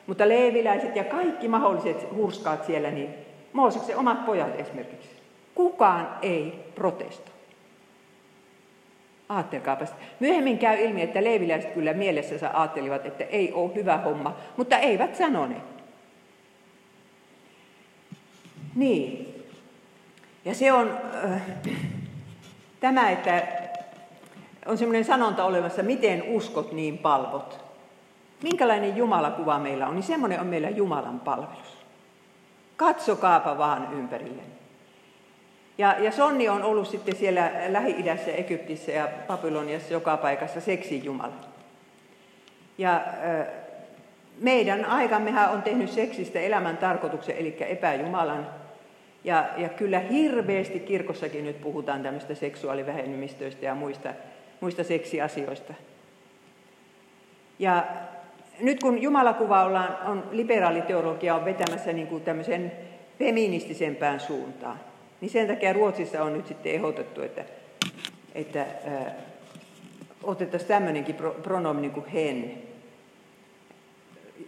[0.07, 3.15] mutta leeviläiset ja kaikki mahdolliset hurskaat siellä, niin
[3.53, 5.11] Mooseksen omat pojat esimerkiksi.
[5.55, 7.35] Kukaan ei protestoi.
[9.29, 9.85] Aattelkaapa.
[10.21, 15.17] Myöhemmin käy ilmi, että leiviläiset kyllä mielessänsä ajattelivat, että ei ole hyvä homma, mutta eivät
[15.17, 15.63] sanoneet.
[18.75, 19.30] Niin.
[20.45, 21.43] Ja se on äh,
[22.81, 23.43] tämä, että
[24.67, 27.65] on semmoinen sanonta olemassa, miten uskot niin palvot.
[28.43, 31.81] Minkälainen Jumalakuva meillä on, niin semmoinen on meillä Jumalan palvelus.
[32.77, 34.43] Katsokaapa vaan ympärille.
[35.79, 41.33] Ja, ja Sonni on ollut sitten siellä Lähi-idässä, Egyptissä ja Babyloniassa joka paikassa seksijumala.
[42.79, 43.47] Ja äh,
[44.39, 48.60] meidän aikammehan on tehnyt seksistä elämän tarkoituksen, eli epäjumalan.
[49.25, 54.15] Ja, ja kyllä hirveästi kirkossakin nyt puhutaan tämmöistä seksuaalivähemmistöistä ja muista,
[54.61, 55.75] muista seksiasioista.
[57.59, 57.87] Ja
[58.61, 62.73] nyt kun Jumalakuva ollaan, on liberaaliteologia on vetämässä niin kuin tämmöisen
[63.19, 64.81] feministisempään suuntaan,
[65.21, 67.45] niin sen takia Ruotsissa on nyt sitten ehdotettu, että,
[68.35, 69.15] että ää,
[70.23, 72.55] otettaisiin tämmöinenkin pronomi niin kuin hen,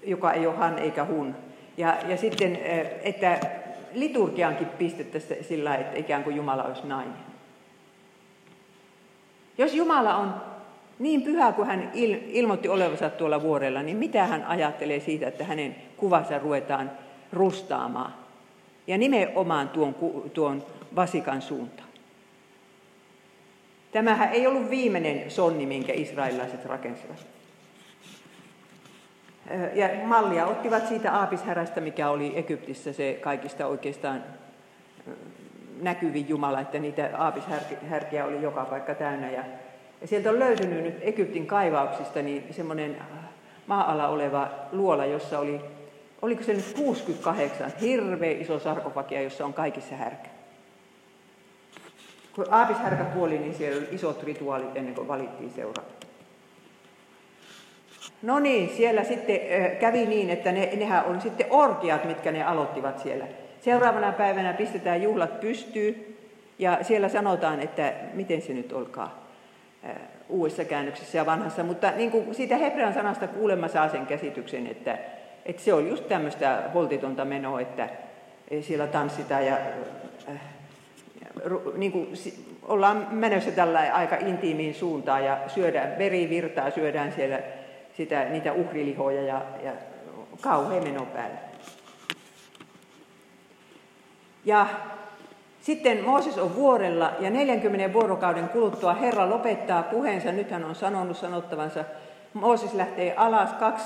[0.05, 1.35] joka ei ole han eikä hun.
[1.77, 2.59] Ja, ja sitten,
[3.03, 3.39] että
[3.95, 7.33] liturgiankin pistettäisiin sillä että ikään kuin Jumala olisi nainen.
[9.59, 10.35] Jos Jumala on
[10.99, 15.45] niin pyhä kuin hän il, ilmoitti olevansa tuolla vuorella, niin mitä hän ajattelee siitä, että
[15.45, 16.91] hänen kuvansa ruvetaan
[17.33, 18.15] rustaamaan?
[18.87, 19.95] Ja nimenomaan tuon,
[20.33, 20.65] tuon
[20.97, 21.89] vasikan suuntaan.
[23.93, 27.27] Tämähän ei ollut viimeinen sonni, minkä israelilaiset rakensivat.
[29.75, 34.23] Ja mallia ottivat siitä aapishärästä, mikä oli Egyptissä se kaikista oikeastaan
[35.81, 39.31] näkyvin Jumala, että niitä aapishärkiä oli joka paikka täynnä.
[39.31, 39.45] Ja,
[40.01, 42.97] ja sieltä on löytynyt nyt Egyptin kaivauksista niin semmoinen
[43.67, 45.61] maa-ala oleva luola, jossa oli,
[46.23, 50.29] oliko se nyt 68, hirveä iso sarkofagia, jossa on kaikissa härkä.
[52.35, 55.91] Kun aapishärkä kuoli, niin siellä oli isot rituaalit ennen kuin valittiin seuraava.
[58.23, 59.41] No niin, siellä sitten
[59.81, 63.25] kävi niin, että ne, nehän on sitten orkiat, mitkä ne aloittivat siellä.
[63.61, 66.19] Seuraavana päivänä pistetään juhlat pystyy
[66.59, 69.23] ja siellä sanotaan, että miten se nyt olkaa
[70.29, 71.63] uudessa käännöksessä ja vanhassa.
[71.63, 74.99] Mutta niin kuin siitä hebrean sanasta kuulemma saa sen käsityksen, että,
[75.47, 77.89] että se on just tämmöistä holtitonta menoa, että
[78.61, 79.57] siellä tanssitaan ja
[80.29, 80.41] äh,
[81.77, 82.09] niin kuin,
[82.63, 87.39] ollaan menossa tällä aika intiimiin suuntaan ja syödään verivirtaa, syödään siellä
[87.97, 89.73] sitä, niitä uhrilihoja ja, ja
[90.41, 91.39] kauhean meno päällä.
[94.45, 94.67] Ja
[95.61, 100.33] sitten Mooses on vuorella ja 40 vuorokauden kuluttua Herra lopettaa puheensa.
[100.33, 101.85] Nyt hän on sanonut sanottavansa.
[102.35, 103.85] Mooses lähtee alas kaksi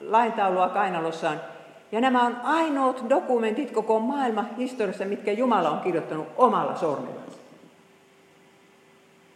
[0.00, 1.40] laintaulua kainalossaan.
[1.92, 7.38] Ja nämä on ainoat dokumentit koko maailman historiassa, mitkä Jumala on kirjoittanut omalla sormellansa.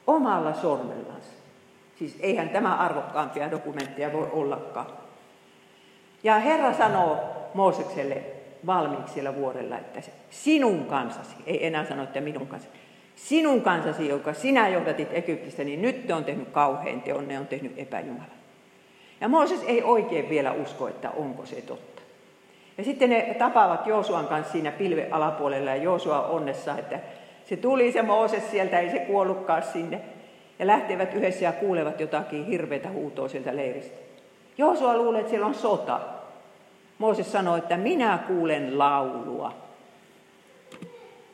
[0.07, 1.38] Omalla sormellansa.
[1.99, 4.87] Siis eihän tämä arvokkaampia dokumentteja voi ollakaan.
[6.23, 7.17] Ja Herra sanoo
[7.55, 8.23] Moosekselle
[8.67, 12.73] valmiiksi siellä vuorella, että sinun kansasi, ei enää sano, että minun kansasi,
[13.17, 17.47] sinun kansasi, joka sinä johdatit Egyptistä, niin nyt te on tehnyt kauhean teon, ne on
[17.47, 18.39] tehnyt epäjumalan.
[19.21, 22.03] Ja Mooses ei oikein vielä usko, että onko se totta.
[22.79, 27.01] Ja sitten ne tapaavat Joosuan kanssa siinä pilven alapuolella ja Joosua onnessa, että
[27.45, 30.01] se tuli se Mooses sieltä, ei se kuollutkaan sinne
[30.59, 33.99] ja lähtevät yhdessä ja kuulevat jotakin hirveätä huutoa sieltä leiristä.
[34.59, 36.01] Joosua luulee, että siellä on sota.
[36.99, 39.55] Mooses sanoi, että minä kuulen laulua.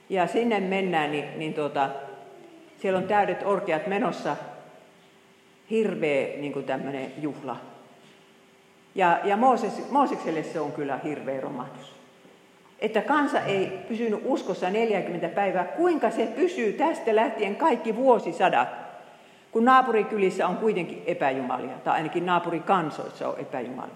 [0.09, 1.91] Ja sinne mennään, niin, niin tuota,
[2.79, 4.37] siellä on täydet orkeat menossa.
[5.71, 7.57] Hirveä niin kuin tämmöinen juhla.
[8.95, 11.95] Ja, ja Mooses, Moosekselle se on kyllä hirveä romahdus.
[12.79, 15.65] Että kansa ei pysynyt uskossa 40 päivää.
[15.65, 18.84] Kuinka se pysyy tästä lähtien kaikki vuosisadat?
[19.55, 23.95] Kun naapurikylissä on kuitenkin epäjumalia, tai ainakin naapurikansoissa on epäjumalia.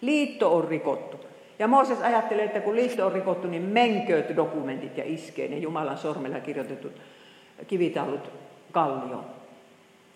[0.00, 1.20] Liitto on rikottu.
[1.58, 5.98] Ja Mooses ajattelee, että kun liitto on rikottu, niin menkööt dokumentit ja iskee ne Jumalan
[5.98, 6.92] sormella kirjoitetut
[7.66, 8.30] kivitallut
[8.72, 9.24] kallioon,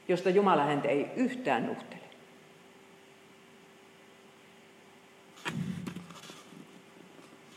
[0.08, 2.02] josta Jumala häntä ei yhtään nuhtele.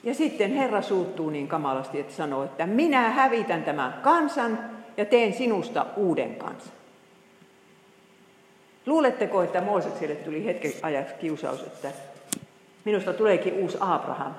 [0.04, 4.60] Ja sitten Herra suuttuu niin kamalasti, että sanoo, että minä hävitän tämän kansan
[4.97, 6.81] ja teen sinusta uuden kansan.
[8.86, 11.88] Luuletteko, että Moosekselle tuli hetken ajaksi kiusaus, että
[12.86, 14.34] minusta tuleekin uusi Abraham.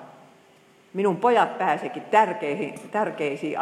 [0.93, 3.59] Minun pojat pääsekin tärkeisiin, tärkeisiin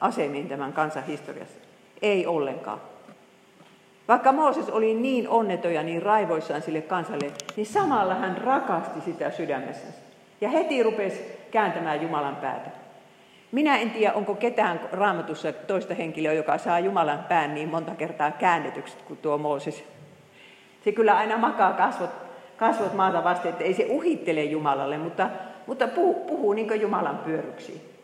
[0.00, 1.58] asemiin tämän kansan historiassa.
[2.02, 2.80] Ei ollenkaan.
[4.08, 9.30] Vaikka Mooses oli niin onneton ja niin raivoissaan sille kansalle, niin samalla hän rakasti sitä
[9.30, 9.86] sydämessä.
[10.40, 12.70] Ja heti rupesi kääntämään Jumalan päätä.
[13.52, 18.30] Minä en tiedä, onko ketään raamatussa toista henkilöä, joka saa Jumalan pään niin monta kertaa
[18.30, 19.84] käännetyksi kuin tuo Mooses.
[20.84, 22.10] Se kyllä aina makaa kasvot,
[22.56, 25.30] kasvot maata vasten, että ei se uhittele Jumalalle, mutta,
[25.66, 27.94] mutta puhuu, puhuu niin Jumalan pyöryksi.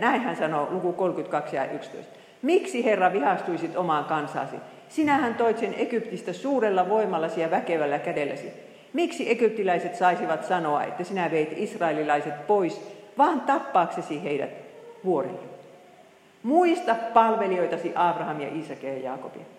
[0.00, 2.16] Näin hän sanoo luku 32 ja 11.
[2.42, 4.56] Miksi Herra vihastuisit omaan kansasi?
[4.88, 8.52] Sinähän toit sen Egyptistä suurella voimallasi ja väkevällä kädelläsi.
[8.92, 12.80] Miksi egyptiläiset saisivat sanoa, että sinä veit israelilaiset pois,
[13.18, 14.50] vaan tappaaksesi heidät
[15.04, 15.56] vuorille?
[16.42, 19.55] Muista palvelijoitasi Abraham ja Isakia ja Jaakobia.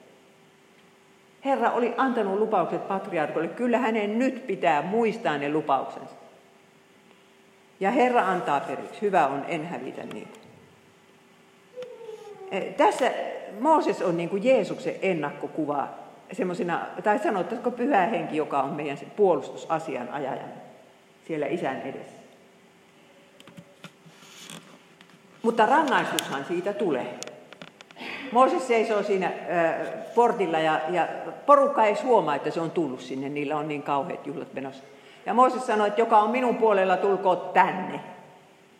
[1.47, 3.49] Herra oli antanut lupaukset patriarkoille.
[3.49, 6.15] Kyllä hänen nyt pitää muistaa ne lupauksensa.
[7.79, 9.01] Ja Herra antaa periksi.
[9.01, 10.39] Hyvä on, en hävitä niitä.
[12.51, 13.11] Eh, tässä
[13.59, 15.87] Mooses on niin kuin Jeesuksen ennakkokuva,
[16.31, 20.49] semmoisena, tai sanottaisiko pyhä henki, joka on meidän puolustusasian ajajan
[21.27, 22.17] siellä isän edessä.
[25.41, 27.19] Mutta rangaistushan siitä tulee.
[28.31, 29.33] Mooses seisoo siinä äh,
[30.15, 31.07] portilla ja, ja
[31.47, 33.29] porukka ei huomaa, että se on tullut sinne.
[33.29, 34.83] Niillä on niin kauheat juhlat menossa.
[35.25, 37.99] Ja Mooses sanoi, että joka on minun puolella, tulkoo tänne.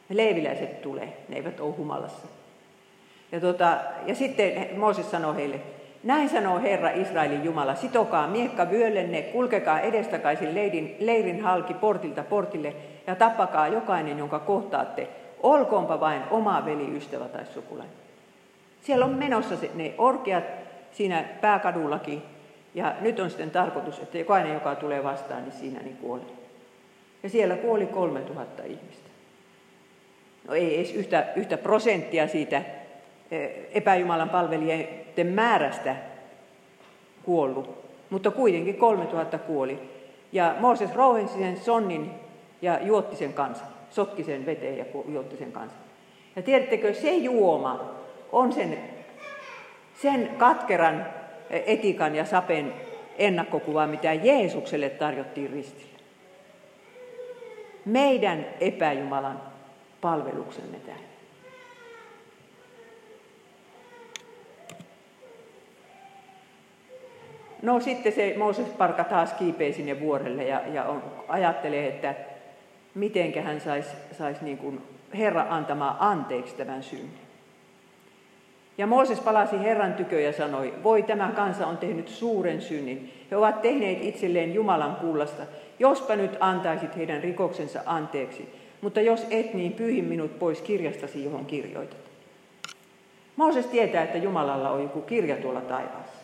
[0.10, 2.28] Leiviläiset tulee, ne eivät ole humalassa.
[3.32, 5.60] Ja, tota, ja sitten Mooses sanoi heille,
[6.04, 12.76] näin sanoo Herra Israelin Jumala, sitokaa miekka vyöllenne, kulkekaa edestakaisin leirin, leirin halki portilta portille
[13.08, 15.08] ja tappakaa jokainen, jonka kohtaatte,
[15.44, 17.96] olkoonpa vain oma veli, ystävä tai sukulainen.
[18.82, 20.44] Siellä on menossa ne orkeat
[20.92, 22.24] siinä pääkadullakin
[22.74, 26.26] ja nyt on sitten tarkoitus, että jokainen, joka tulee vastaan, niin siinä niin kuolee.
[27.24, 29.10] Ja siellä kuoli 3000 ihmistä.
[30.48, 32.62] No ei edes yhtä, yhtä prosenttia siitä
[33.72, 35.96] epäjumalan palvelijoiden määrästä
[37.24, 39.80] kuollut, mutta kuitenkin 3000 kuoli.
[40.32, 42.12] Ja Mooses rouhensi sen sonnin
[42.62, 45.80] ja juotti sen kansan, sotki sen veteen ja juotti sen kansan.
[46.36, 47.96] Ja tiedättekö, se juoma
[48.32, 48.78] on sen,
[50.02, 51.06] sen katkeran
[51.50, 52.74] etikan ja sapen
[53.18, 55.98] ennakkokuva, mitä Jeesukselle tarjottiin ristillä.
[57.86, 59.42] Meidän epäjumalan
[60.02, 61.08] palveluksemme tähän.
[67.62, 72.16] No sitten se Mooses Parka taas kiipee sinne vuorelle ja, ja on, ajattelee, että
[72.96, 74.82] miten hän saisi sais niin
[75.18, 77.27] Herra antamaan anteeksi tämän synnin.
[78.78, 83.14] Ja Mooses palasi Herran tykö ja sanoi, voi tämä kansa on tehnyt suuren synnin.
[83.32, 85.44] He ovat tehneet itselleen Jumalan kullasta.
[85.80, 91.46] Jospa nyt antaisit heidän rikoksensa anteeksi, mutta jos et, niin pyyhin minut pois kirjastasi, johon
[91.46, 91.98] kirjoitat.
[93.36, 96.18] Mooses tietää, että Jumalalla on joku kirja tuolla taivaassa.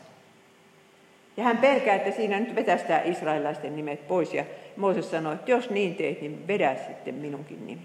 [1.37, 4.33] Ja hän pelkää, että siinä nyt vetästää israelaisten nimet pois.
[4.33, 4.45] Ja
[4.77, 7.81] Mooses sanoi, että jos niin teet, niin vedä sitten minunkin nimi.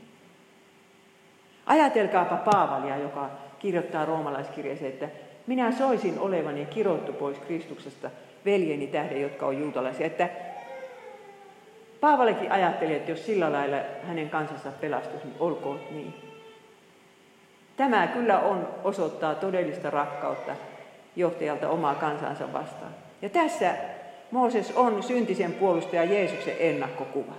[1.67, 5.09] Ajatelkaapa Paavalia, joka kirjoittaa roomalaiskirjeeseen, että
[5.47, 8.11] minä soisin olevani kirottu pois Kristuksesta
[8.45, 10.07] veljeni tähden, jotka on juutalaisia.
[10.07, 10.29] Että
[12.01, 16.15] Paavalikin ajatteli, että jos sillä lailla hänen kansansa pelastus, niin olkoon niin.
[17.77, 20.53] Tämä kyllä on, osoittaa todellista rakkautta
[21.17, 22.93] johtajalta omaa kansansa vastaan.
[23.23, 23.75] Ja tässä
[24.31, 27.33] Mooses on syntisen puolustaja Jeesuksen ennakkokuva.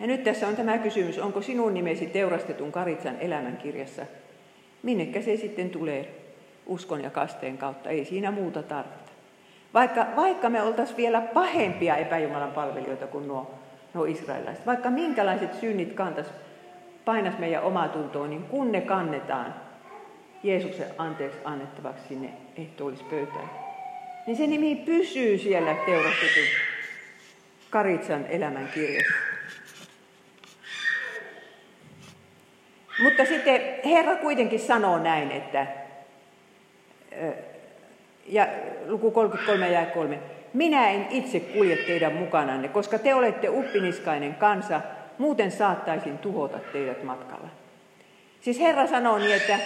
[0.00, 4.02] Ja nyt tässä on tämä kysymys, onko sinun nimesi teurastetun Karitsan elämänkirjassa?
[4.82, 6.14] Minnekä se sitten tulee
[6.66, 7.90] uskon ja kasteen kautta?
[7.90, 9.12] Ei siinä muuta tarvita.
[9.74, 13.54] Vaikka, vaikka me oltaisiin vielä pahempia epäjumalan palvelijoita kuin nuo,
[13.94, 16.26] nuo israelilaiset, vaikka minkälaiset synnit kantas,
[17.04, 19.54] painas meidän omaa tuntoon, niin kun ne kannetaan
[20.42, 23.50] Jeesuksen anteeksi annettavaksi sinne ehtoollispöytään,
[24.26, 26.44] niin se nimi pysyy siellä teurastetun
[27.70, 29.31] Karitsan elämän kirjassa.
[32.98, 35.66] Mutta sitten Herra kuitenkin sanoo näin, että
[38.26, 38.46] ja
[38.86, 40.18] luku 33 ja 3.
[40.52, 44.80] Minä en itse kulje teidän mukananne, koska te olette uppiniskainen kansa,
[45.18, 47.48] muuten saattaisin tuhota teidät matkalla.
[48.40, 49.58] Siis Herra sanoo niin, että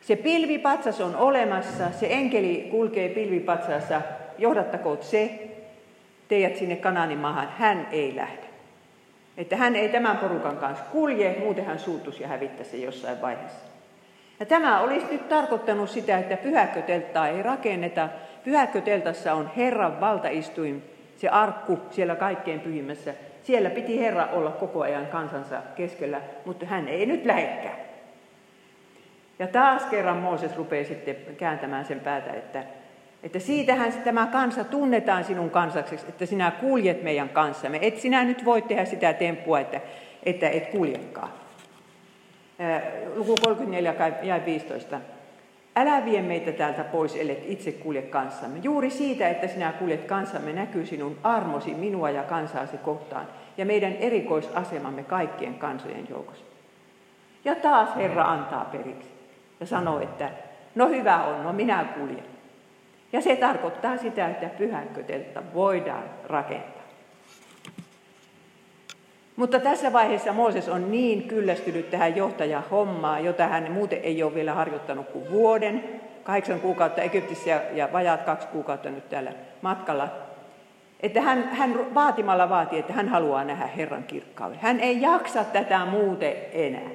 [0.00, 4.02] se pilvipatsas on olemassa, se enkeli kulkee pilvipatsassa,
[4.38, 5.48] johdattakoot se
[6.28, 8.41] teidät sinne Kananimaahan, hän ei lähde.
[9.36, 13.66] Että hän ei tämän porukan kanssa kulje, muuten hän suuttuisi ja hävittäisi jossain vaiheessa.
[14.40, 18.08] Ja tämä olisi nyt tarkoittanut sitä, että pyhäkkötelttaa ei rakenneta.
[18.44, 20.82] Pyhäkköteltassa on Herran valtaistuin,
[21.16, 23.14] se arkku siellä kaikkein pyhimmässä.
[23.42, 27.76] Siellä piti Herra olla koko ajan kansansa keskellä, mutta hän ei nyt lähekkää.
[29.38, 32.64] Ja taas kerran Mooses rupeaa sitten kääntämään sen päätä, että,
[33.22, 37.78] että siitähän tämä kansa tunnetaan sinun kansaksi, että sinä kuljet meidän kanssamme.
[37.82, 39.80] Et sinä nyt voi tehdä sitä temppua, että,
[40.22, 41.28] että et kuljekaan.
[43.16, 45.00] Luku 34 ja 15.
[45.76, 48.58] Älä vie meitä täältä pois, ellet itse kulje kanssamme.
[48.62, 53.92] Juuri siitä, että sinä kuljet kanssamme, näkyy sinun armosi minua ja kansaasi kohtaan ja meidän
[53.92, 56.44] erikoisasemamme kaikkien kansojen joukossa.
[57.44, 59.10] Ja taas Herra antaa periksi
[59.60, 60.30] ja sanoo, että
[60.74, 62.31] no hyvä on, no minä kuljen.
[63.12, 66.82] Ja se tarkoittaa sitä, että pyhäkköteltta voidaan rakentaa.
[69.36, 74.54] Mutta tässä vaiheessa Mooses on niin kyllästynyt tähän johtajahommaan, jota hän muuten ei ole vielä
[74.54, 79.32] harjoittanut kuin vuoden, kahdeksan kuukautta Egyptissä ja vajaat kaksi kuukautta nyt täällä
[79.62, 80.08] matkalla.
[81.00, 84.58] Että hän, hän vaatimalla vaatii, että hän haluaa nähdä Herran kirkkauden.
[84.62, 86.90] Hän ei jaksa tätä muuten enää.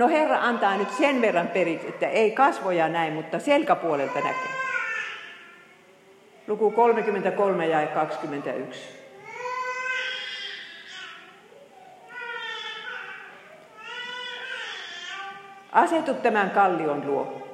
[0.00, 4.50] No Herra antaa nyt sen verran periksi, että ei kasvoja näin, mutta selkäpuolelta näkee.
[6.46, 8.80] Luku 33 ja 21.
[15.72, 17.48] Asetu tämän kallion luo.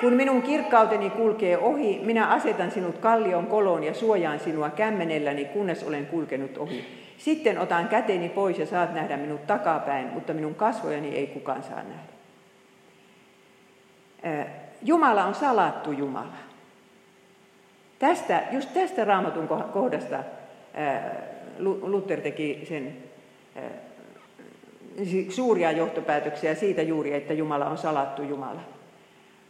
[0.00, 5.84] Kun minun kirkkauteni kulkee ohi, minä asetan sinut kallion koloon ja suojaan sinua kämmenelläni, kunnes
[5.84, 7.01] olen kulkenut ohi.
[7.24, 11.82] Sitten otan käteni pois ja saat nähdä minut takapäin, mutta minun kasvojani ei kukaan saa
[11.82, 12.12] nähdä.
[14.82, 16.34] Jumala on salattu Jumala.
[17.98, 20.24] Tästä, just tästä raamatun kohdasta
[21.58, 22.96] Luther teki sen
[25.28, 28.60] suuria johtopäätöksiä siitä juuri, että Jumala on salattu Jumala.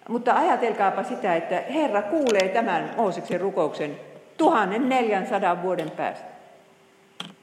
[0.09, 3.97] Mutta ajatelkaapa sitä, että Herra kuulee tämän Mooseksen rukouksen
[4.37, 6.41] 1400 vuoden päästä.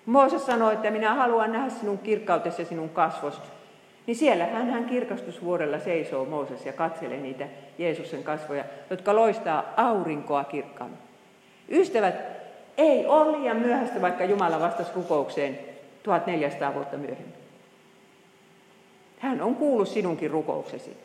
[0.09, 3.47] Mooses sanoi, että minä haluan nähdä sinun kirkkautesi ja sinun kasvosta.
[4.07, 7.47] Niin siellä hän, hän kirkastusvuorella seisoo Mooses ja katselee niitä
[7.77, 10.89] Jeesuksen kasvoja, jotka loistaa aurinkoa kirkkaan.
[11.71, 12.15] Ystävät,
[12.77, 15.59] ei ole liian myöhäistä, vaikka Jumala vastasi rukoukseen
[16.03, 17.33] 1400 vuotta myöhemmin.
[19.19, 20.97] Hän on kuullut sinunkin rukouksesi.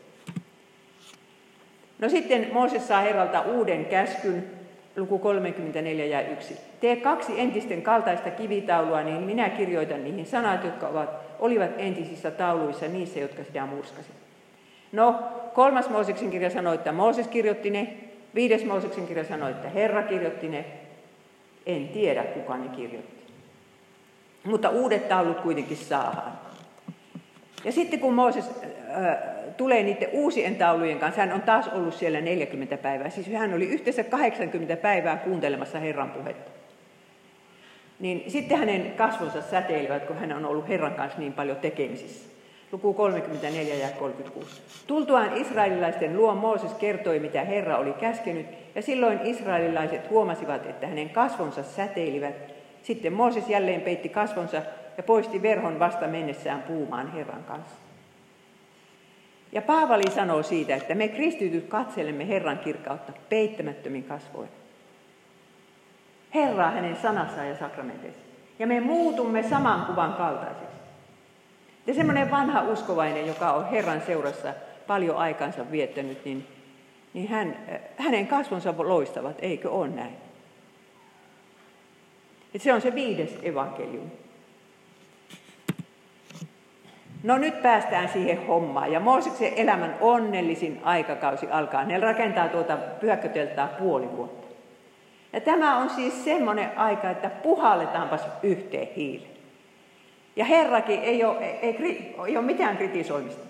[1.99, 4.51] No sitten Mooses saa Herralta uuden käskyn,
[4.97, 6.57] luku 34 ja 1.
[6.81, 12.89] Tee kaksi entisten kaltaista kivitaulua, niin minä kirjoitan niihin sanat, jotka ovat, olivat entisissä tauluissa
[12.89, 14.15] niissä, jotka sitä murskasit.
[14.93, 15.23] No,
[15.55, 17.97] kolmas Mooseksen kirja sanoi, että Mooses kirjoitti ne.
[18.35, 20.65] Viides Mooseksen kirja sanoi, että Herra kirjoitti ne.
[21.67, 23.25] En tiedä, kuka ne kirjoitti.
[24.45, 26.33] Mutta uudet taulut kuitenkin saadaan.
[27.65, 32.21] Ja sitten kun Mooses äh, tulee niiden uusien taulujen kanssa, hän on taas ollut siellä
[32.21, 33.11] 40 päivää.
[33.11, 36.51] Siis hän oli yhteensä 80 päivää kuuntelemassa Herran puhetta.
[38.01, 42.35] Niin sitten hänen kasvonsa säteilevät, kun hän on ollut Herran kanssa niin paljon tekemisissä.
[42.73, 44.63] Luku 34 ja 36.
[44.87, 51.11] Tultuaan israelilaisten luo Mooses kertoi, mitä Herra oli käskenyt, ja silloin israelilaiset huomasivat, että hänen
[51.11, 52.35] kasvonsa säteilivät.
[52.83, 54.63] Sitten Mooses jälleen peitti kasvonsa
[54.97, 57.84] ja poisti verhon vasta mennessään puumaan Herran kanssa.
[59.55, 64.49] Ja Paavali sanoo siitä, että me kristityt katselemme Herran kirkkautta peittämättömin kasvoin.
[66.35, 68.21] Herraa hänen sanassaan ja sakramenteissa.
[68.59, 70.77] Ja me muutumme saman kuvan kaltaiseksi.
[71.87, 74.55] Ja semmoinen vanha uskovainen, joka on Herran seurassa
[74.87, 76.47] paljon aikansa viettänyt, niin,
[77.15, 77.57] niin hän,
[77.97, 80.17] hänen kasvonsa loistavat, eikö ole näin?
[82.55, 84.24] Et se on se viides evankeliumi.
[87.25, 88.93] No nyt päästään siihen hommaan.
[88.93, 91.85] Ja Mooseksen elämän onnellisin aikakausi alkaa.
[91.85, 94.47] Ne rakentaa tuota pyhäkköteltaa puoli vuotta.
[95.33, 99.35] Ja tämä on siis semmoinen aika, että puhalletaanpas yhteen hiileen.
[100.37, 103.47] Ja Herrakin ei ole, ei, ei, ei ole mitään kritisoimista.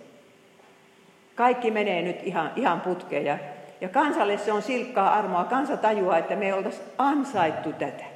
[1.34, 3.24] Kaikki menee nyt ihan, ihan putkeen.
[3.24, 3.38] Ja,
[3.80, 5.44] ja kansalle se on silkkaa armoa.
[5.44, 8.13] Kansa tajuaa, että me ei oltaisi ansaittu tätä.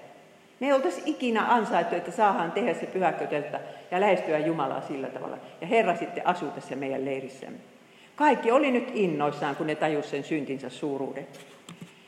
[0.61, 5.37] Me ei oltaisi ikinä ansaittu, että saadaan tehdä se pyhäköteltä ja lähestyä Jumalaa sillä tavalla.
[5.61, 7.59] Ja Herra sitten asuu tässä meidän leirissämme.
[8.17, 11.27] Kaikki oli nyt innoissaan, kun ne tajusivat sen syntinsä suuruuden.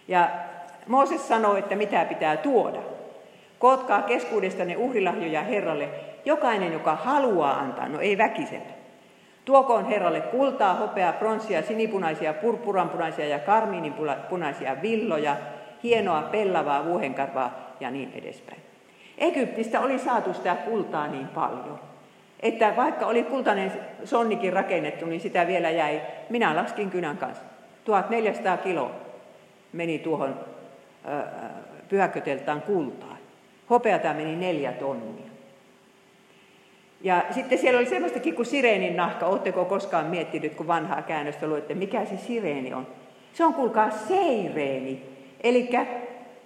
[0.08, 0.30] Ja
[0.86, 2.78] Mooses sanoi, että mitä pitää tuoda.
[3.58, 5.88] Kootkaa keskuudestanne uhrilahjoja Herralle,
[6.24, 8.80] jokainen, joka haluaa antaa, no ei väkisellä.
[9.44, 15.36] Tuokoon Herralle kultaa, hopeaa, pronssia, sinipunaisia, purpuranpunaisia ja karmiininpunaisia villoja,
[15.82, 18.60] hienoa pellavaa, vuohenkarvaa ja niin edespäin.
[19.18, 21.80] Egyptistä oli saatu sitä kultaa niin paljon.
[22.42, 23.72] että vaikka oli kultainen
[24.04, 26.00] sonnikin rakennettu, niin sitä vielä jäi.
[26.30, 27.44] Minä laskin kynän kanssa.
[27.84, 28.90] 1400 kiloa
[29.72, 30.34] meni tuohon
[31.88, 33.16] pyhäköteltaan kultaa.
[33.70, 35.30] Hopeata meni neljä tonnia.
[37.02, 39.26] Ja sitten siellä oli semmoistakin kuin sireenin nahka.
[39.26, 42.86] Oletteko koskaan miettinyt, kun vanhaa käännöstä luette, mikä se sireeni on?
[43.32, 45.02] Se on kuulkaa seireeni.
[45.40, 45.68] Eli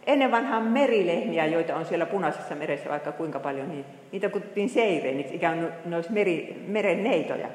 [0.06, 5.34] ennen vanhaan merilehmiä, joita on siellä punaisessa meressä vaikka kuinka paljon, niin niitä kutsuttiin seireeniksi,
[5.34, 7.48] ikään kuin ne meri, meren neitoja.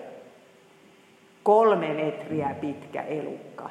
[1.44, 3.70] Kolme metriä pitkä elukka.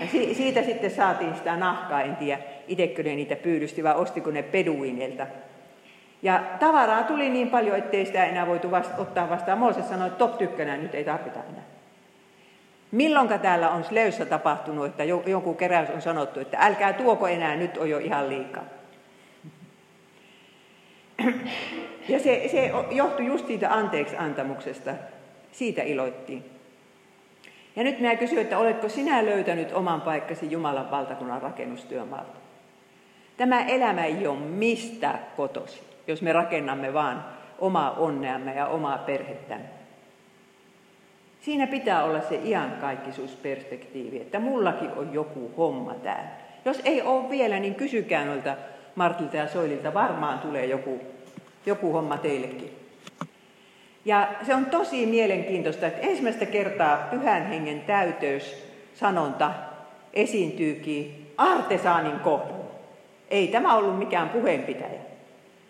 [0.00, 4.30] Ja si- siitä sitten saatiin sitä nahkaa, en tiedä itsekö ne niitä pyydysti vai ostiko
[4.30, 5.26] ne peduinilta.
[6.22, 9.58] Ja tavaraa tuli niin paljon, ettei sitä enää voitu vasta- ottaa vastaan.
[9.58, 11.64] Mooses sanoi, että top tykkänä nyt ei tarvita enää.
[12.94, 17.76] Milloinka täällä on Slöyssä tapahtunut, että jonkun keräys on sanottu, että älkää tuoko enää, nyt
[17.76, 18.64] on jo ihan liikaa.
[22.08, 24.90] Ja se, se johtui just siitä anteeksi antamuksesta.
[25.52, 26.44] Siitä iloittiin.
[27.76, 32.38] Ja nyt minä kysyn, että oletko sinä löytänyt oman paikkasi Jumalan valtakunnan rakennustyömaalta?
[33.36, 37.24] Tämä elämä ei ole mistä kotosi, jos me rakennamme vaan
[37.58, 39.83] omaa onneamme ja omaa perhettämme.
[41.44, 46.30] Siinä pitää olla se iankaikkisuusperspektiivi, että mullakin on joku homma täällä.
[46.64, 48.56] Jos ei ole vielä, niin kysykää noilta
[48.94, 51.00] Martilta ja Soililta, varmaan tulee joku,
[51.66, 52.70] joku homma teillekin.
[54.04, 59.50] Ja se on tosi mielenkiintoista, että ensimmäistä kertaa pyhän hengen täyteys sanonta
[60.12, 62.64] esiintyykin artesaanin kohdalla.
[63.28, 65.00] Ei tämä ollut mikään puheenpitäjä.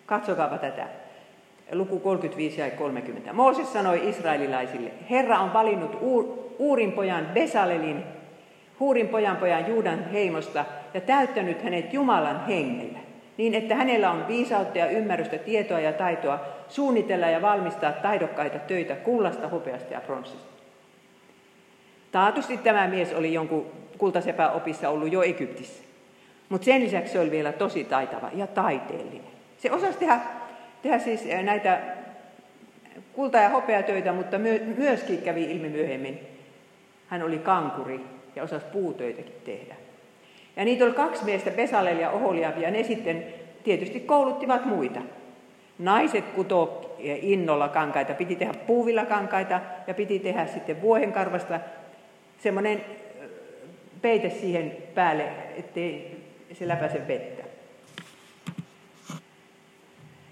[0.05, 1.04] Katsokaapa tätä.
[1.71, 3.33] Luku 35 ja 30.
[3.33, 5.97] Mooses sanoi israelilaisille, Herra on valinnut
[6.59, 8.03] Uurin pojan Besalelin,
[8.79, 13.05] Huurin pojan pojan Juudan heimosta ja täyttänyt hänet Jumalan hengellä
[13.37, 16.39] niin että hänellä on viisautta ja ymmärrystä, tietoa ja taitoa
[16.69, 20.55] suunnitella ja valmistaa taidokkaita töitä kullasta, hopeasta ja pronssista.
[22.11, 23.65] Taatusti tämä mies oli jonkun
[23.97, 25.83] kultasepäopissa ollut jo Egyptissä.
[26.49, 29.35] Mutta sen lisäksi se oli vielä tosi taitava ja taiteellinen.
[29.57, 30.19] Se osasi tehdä,
[30.85, 31.79] tehdä siis eh, näitä
[33.13, 34.37] kulta- ja hopeatöitä, mutta
[34.77, 36.19] myöskin kävi ilmi myöhemmin.
[37.07, 37.99] Hän oli kankuri
[38.35, 39.75] ja osasi puutöitäkin tehdä.
[40.55, 43.25] Ja niitä oli kaksi miestä, Besalel ja Oholiab, ja ne sitten
[43.63, 45.01] tietysti kouluttivat muita.
[45.79, 51.59] Naiset kuto innolla kankaita, piti tehdä puuvilla kankaita ja piti tehdä sitten vuohenkarvasta
[52.39, 52.81] semmoinen
[54.01, 56.17] peite siihen päälle, ettei
[56.53, 57.34] se läpäise vettä.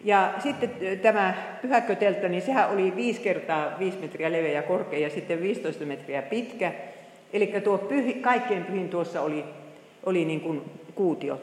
[0.03, 5.09] Ja sitten tämä pyhäkköteltta, niin sehän oli 5 kertaa 5 metriä leveä ja korkea ja
[5.09, 6.73] sitten 15 metriä pitkä.
[7.33, 9.43] Eli tuo pyhi, kaikkein pyhin tuossa oli
[10.05, 10.61] oli niin kuin
[10.95, 11.41] kuutio.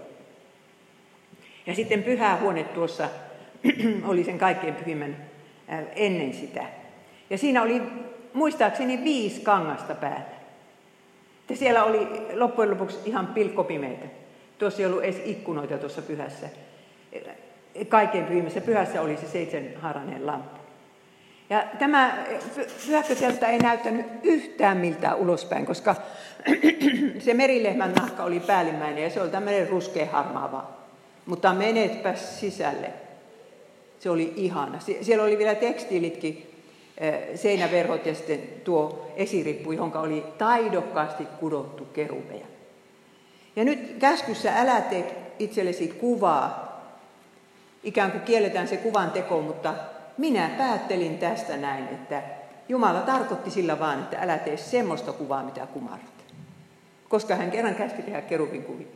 [1.67, 3.09] Ja sitten pyhä huone tuossa
[4.11, 5.17] oli sen kaikkein pyhimmän
[5.97, 6.67] ennen sitä.
[7.31, 7.83] Ja siinä oli
[8.33, 10.41] muistaakseni viisi kangasta päällä.
[11.49, 14.07] Ja siellä oli loppujen lopuksi ihan pilkkopimeitä.
[14.59, 16.49] Tuossa ei ollut edes ikkunoita tuossa pyhässä.
[17.89, 20.61] Kaikkein pyhimmässä pyhässä oli se seitsemänhaarainen lamppu.
[21.51, 22.25] Ja tämä
[22.87, 25.97] pyhäkköteltta ei näyttänyt yhtään miltään ulospäin, koska
[27.25, 30.71] se merilehmän nahka oli päällimmäinen ja se oli tämmöinen ruskea harmaava.
[31.27, 32.91] Mutta menetpä sisälle.
[33.99, 34.79] Se oli ihana.
[35.01, 36.51] Siellä oli vielä tekstiilitkin,
[37.35, 42.47] seinäverhot ja sitten tuo esirippu, johon oli taidokkaasti kudottu kerubeja.
[43.57, 46.70] Ja nyt käskyssä älä tee itsellesi kuvaa.
[47.83, 49.75] Ikään kuin kielletään se kuvan teko, mutta
[50.19, 52.23] minä päättelin tästä näin, että
[52.69, 56.25] Jumala tarkoitti sillä vaan, että älä tee semmoista kuvaa, mitä kumarrat.
[57.09, 58.87] Koska hän kerran käski tehdä kerubin kuvia.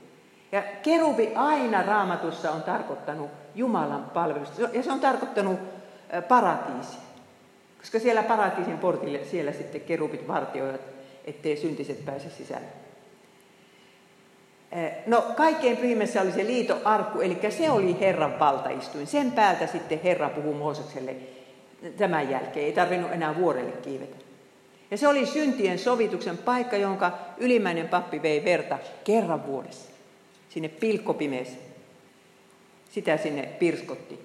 [0.53, 4.62] Ja kerubi aina raamatussa on tarkoittanut Jumalan palvelusta.
[4.62, 5.61] Ja se on tarkoittanut
[6.28, 7.01] paratiisia.
[7.78, 10.80] Koska siellä paratiisin portille siellä sitten kerubit vartioivat,
[11.24, 12.84] ettei syntiset pääse sisälle.
[15.06, 19.06] No kaikkein pyhimmässä oli se liitoarkku, eli se oli Herran valtaistuin.
[19.06, 21.16] Sen päältä sitten Herra puhuu Moosekselle
[21.96, 22.66] tämän jälkeen.
[22.66, 24.16] Ei tarvinnut enää vuorelle kiivetä.
[24.90, 29.90] Ja se oli syntien sovituksen paikka, jonka ylimmäinen pappi vei verta kerran vuodessa.
[30.48, 31.74] Sinne pilkkopimeeseen.
[32.90, 34.20] Sitä sinne pirskotti.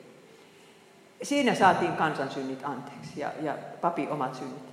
[1.23, 4.63] Siinä saatiin kansan synnit anteeksi ja, ja papi omat synnit.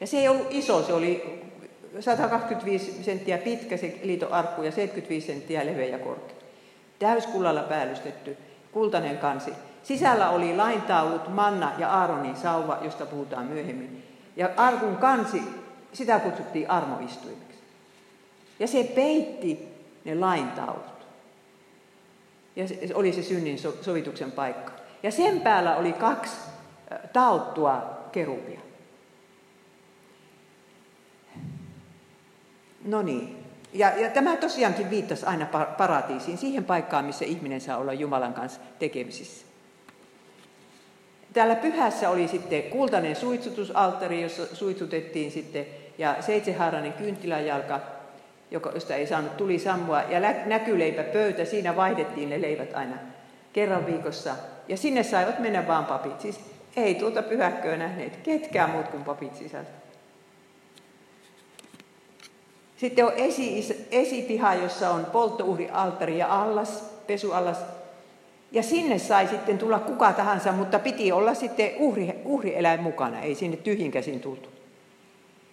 [0.00, 1.42] Ja se ei ollut iso, se oli
[2.00, 6.36] 125 senttiä pitkä se liitoarkku ja 75 senttiä leveä ja korkea.
[6.98, 8.36] Täyskullalla päällystetty,
[8.72, 9.52] kultainen kansi.
[9.82, 14.02] Sisällä oli laintaulut, manna ja Aaronin sauva, josta puhutaan myöhemmin.
[14.36, 15.42] Ja arkun kansi,
[15.92, 17.58] sitä kutsuttiin armoistuimeksi.
[18.58, 19.68] Ja se peitti
[20.04, 21.06] ne laintaulut.
[22.56, 24.72] Ja se oli se synnin sovituksen paikka.
[25.02, 26.36] Ja sen päällä oli kaksi
[27.12, 28.65] tauttua kerubia.
[32.86, 33.36] No niin.
[33.72, 35.46] Ja, ja tämä tosiaankin viittasi aina
[35.78, 39.46] paratiisiin, siihen paikkaan, missä ihminen saa olla Jumalan kanssa tekemisissä.
[41.32, 45.66] Täällä pyhässä oli sitten kultainen suitsutusalttari, jossa suitsutettiin sitten,
[45.98, 47.80] ja seitsehaarainen kynttiläjalka,
[48.50, 52.96] josta ei saanut tuli sammua, ja näkyleipä pöytä, siinä vaihdettiin ne leivät aina
[53.52, 54.34] kerran viikossa.
[54.68, 56.20] Ja sinne saivat mennä vaan papit.
[56.20, 56.40] Siis
[56.76, 59.85] ei tuota pyhäkköä nähneet ketkään muut kuin papit sisältä.
[62.76, 67.58] Sitten on esi, esipiha, jossa on polttouhrialttari ja allas, pesuallas.
[68.52, 73.34] Ja sinne sai sitten tulla kuka tahansa, mutta piti olla sitten uhri, uhrieläin mukana, ei
[73.34, 74.48] sinne tyhjin käsin tultu.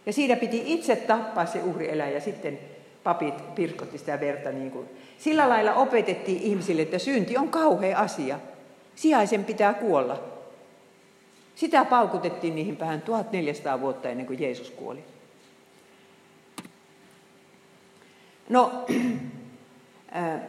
[0.06, 2.60] Ja siinä piti itse tappaa se uhrieläin ja sitten
[3.04, 4.52] papit pirkotti sitä verta.
[4.52, 4.88] Niin kuin.
[5.18, 8.40] Sillä lailla opetettiin ihmisille, että synti on kauhea asia.
[8.96, 10.24] Sijaisen pitää kuolla.
[11.56, 15.04] Sitä paukutettiin niihin vähän 1400 vuotta ennen kuin Jeesus kuoli.
[18.50, 18.86] No,
[20.16, 20.40] äh,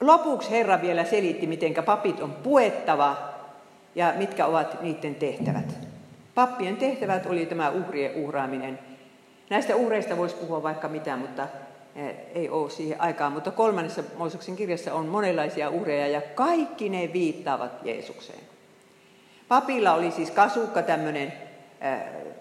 [0.00, 3.16] lopuksi Herra vielä selitti, miten papit on puettava
[3.94, 5.78] ja mitkä ovat niiden tehtävät.
[6.34, 8.78] Pappien tehtävät oli tämä uhrien uhraaminen.
[9.50, 11.48] Näistä uhreista voisi puhua vaikka mitä, mutta
[12.34, 13.30] ei ole siihen aikaa.
[13.30, 18.40] Mutta kolmannessa Mooseksen kirjassa on monenlaisia uhreja ja kaikki ne viittaavat Jeesukseen.
[19.48, 21.32] Papilla oli siis kasukka, tämmöinen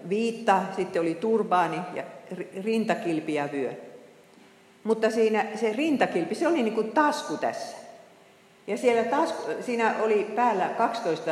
[0.10, 2.04] viitta, sitten oli turbaani ja
[2.64, 3.74] rintakilpi ja vyö.
[4.84, 7.78] Mutta siinä se rintakilpi, se oli niin kuin tasku tässä.
[8.68, 11.32] Ja siellä tasku, siinä oli päällä 12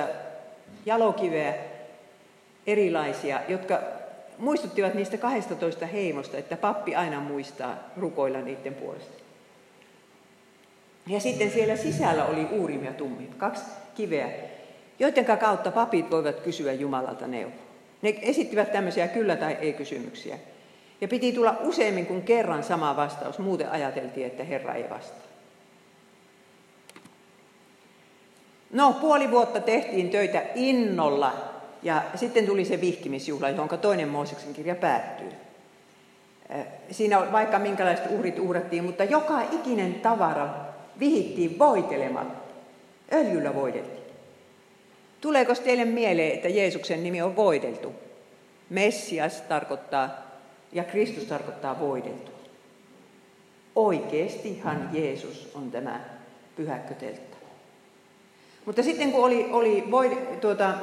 [0.86, 1.54] jalokiveä
[2.68, 3.80] erilaisia, jotka
[4.38, 9.24] muistuttivat niistä 12 heimosta, että pappi aina muistaa rukoilla niiden puolesta.
[11.08, 13.64] Ja sitten siellä sisällä oli uurim ja tummim, kaksi
[13.96, 14.30] kiveä,
[15.00, 17.73] joiden kautta papit voivat kysyä Jumalalta neuvoa.
[18.04, 20.38] Ne esittivät tämmöisiä kyllä tai ei kysymyksiä.
[21.02, 25.28] Ja piti tulla useammin kuin kerran sama vastaus, muuten ajateltiin, että Herra ei vastaa.
[28.72, 31.34] No, puoli vuotta tehtiin töitä innolla
[31.84, 35.30] ja sitten tuli se vihkimisjuhla, johon toinen Mooseksen kirja päättyy.
[36.92, 40.50] Siinä vaikka minkälaiset uhrit uhrattiin, mutta joka ikinen tavara
[41.00, 42.54] vihittiin voitelematta.
[43.14, 44.03] Öljyllä voideltiin.
[45.24, 47.94] Tuleeko teille mieleen, että Jeesuksen nimi on voideltu?
[48.70, 50.10] Messias tarkoittaa
[50.72, 52.32] ja Kristus tarkoittaa voideltu.
[53.76, 56.00] Oikeestihan Jeesus on tämä
[56.56, 57.38] pyhäkköteltta.
[58.66, 60.12] Mutta sitten kun oli, oli void,
[60.42, 60.74] tuota,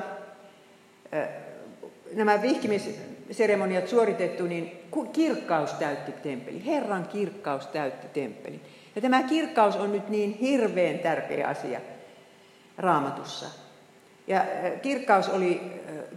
[2.14, 4.72] nämä vihkimisseremoniat suoritettu, niin
[5.12, 6.66] kirkkaus täytti temppeli.
[6.66, 8.60] Herran kirkkaus täytti temppeli.
[8.94, 11.80] Ja tämä kirkkaus on nyt niin hirveän tärkeä asia
[12.78, 13.69] raamatussa.
[14.26, 14.44] Ja
[14.82, 15.60] kirkkaus oli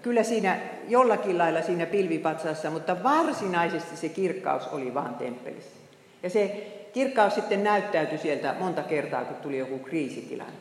[0.02, 5.78] kyllä siinä jollakin lailla siinä pilvipatsassa, mutta varsinaisesti se kirkkaus oli vaan temppelissä.
[6.24, 10.54] Ja se kirkkaus sitten näyttäytyi sieltä monta kertaa, kun tuli joku kriisitilanne.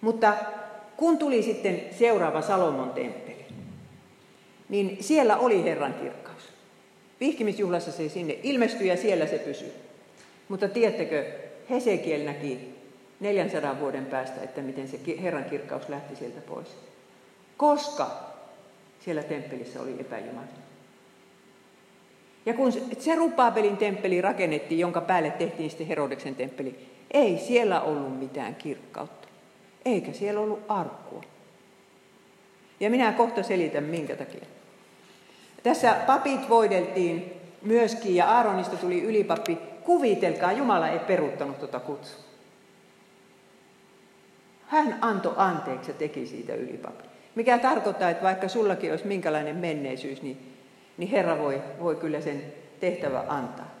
[0.00, 0.34] Mutta
[0.96, 3.46] kun tuli sitten seuraava Salomon temppeli,
[4.68, 6.42] niin siellä oli Herran kirkkaus.
[7.20, 9.72] Vihkimisjuhlassa se sinne ilmestyi ja siellä se pysyi.
[10.48, 11.24] Mutta tiedättekö,
[11.70, 12.77] Hesekiel näki
[13.20, 16.76] 400 vuoden päästä, että miten se Herran kirkkaus lähti sieltä pois.
[17.56, 18.10] Koska
[19.04, 20.46] siellä temppelissä oli epäjumala.
[22.46, 28.54] Ja kun Zerubabelin temppeli rakennettiin, jonka päälle tehtiin sitten Herodeksen temppeli, ei siellä ollut mitään
[28.54, 29.28] kirkkautta
[29.84, 31.22] eikä siellä ollut arkkua.
[32.80, 34.44] Ja minä kohta selitän, minkä takia.
[35.62, 39.58] Tässä papit voideltiin myöskin, ja Aaronista tuli ylipappi.
[39.84, 42.27] Kuvitelkaa, Jumala ei peruuttanut tuota kutsua.
[44.68, 47.04] Hän antoi anteeksi ja teki siitä ylipappi.
[47.34, 50.54] Mikä tarkoittaa, että vaikka sullakin olisi minkälainen menneisyys, niin,
[50.96, 52.42] niin Herra voi, voi kyllä sen
[52.80, 53.74] tehtävä antaa.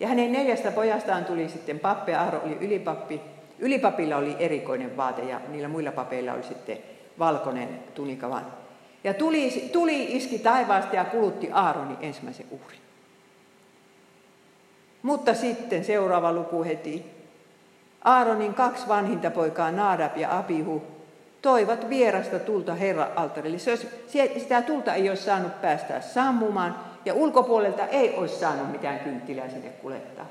[0.00, 3.20] Ja hänen neljästä pojastaan tuli sitten pappi, Aaro oli ylipappi,
[3.58, 6.78] Ylipapilla oli erikoinen vaate ja niillä muilla papeilla oli sitten
[7.18, 8.46] valkoinen tunikavan.
[9.04, 12.80] Ja tuli, tuli iski taivaasta ja kulutti Aaroni ensimmäisen uhrin.
[15.02, 17.21] Mutta sitten seuraava luku heti.
[18.04, 20.82] Aaronin kaksi vanhinta poikaa, Naadab ja Abihu,
[21.42, 23.58] toivat vierasta tulta Herra-altarille.
[24.38, 29.68] Sitä tulta ei olisi saanut päästää sammumaan ja ulkopuolelta ei olisi saanut mitään kynttilää sinne
[29.68, 30.26] kuljettaa.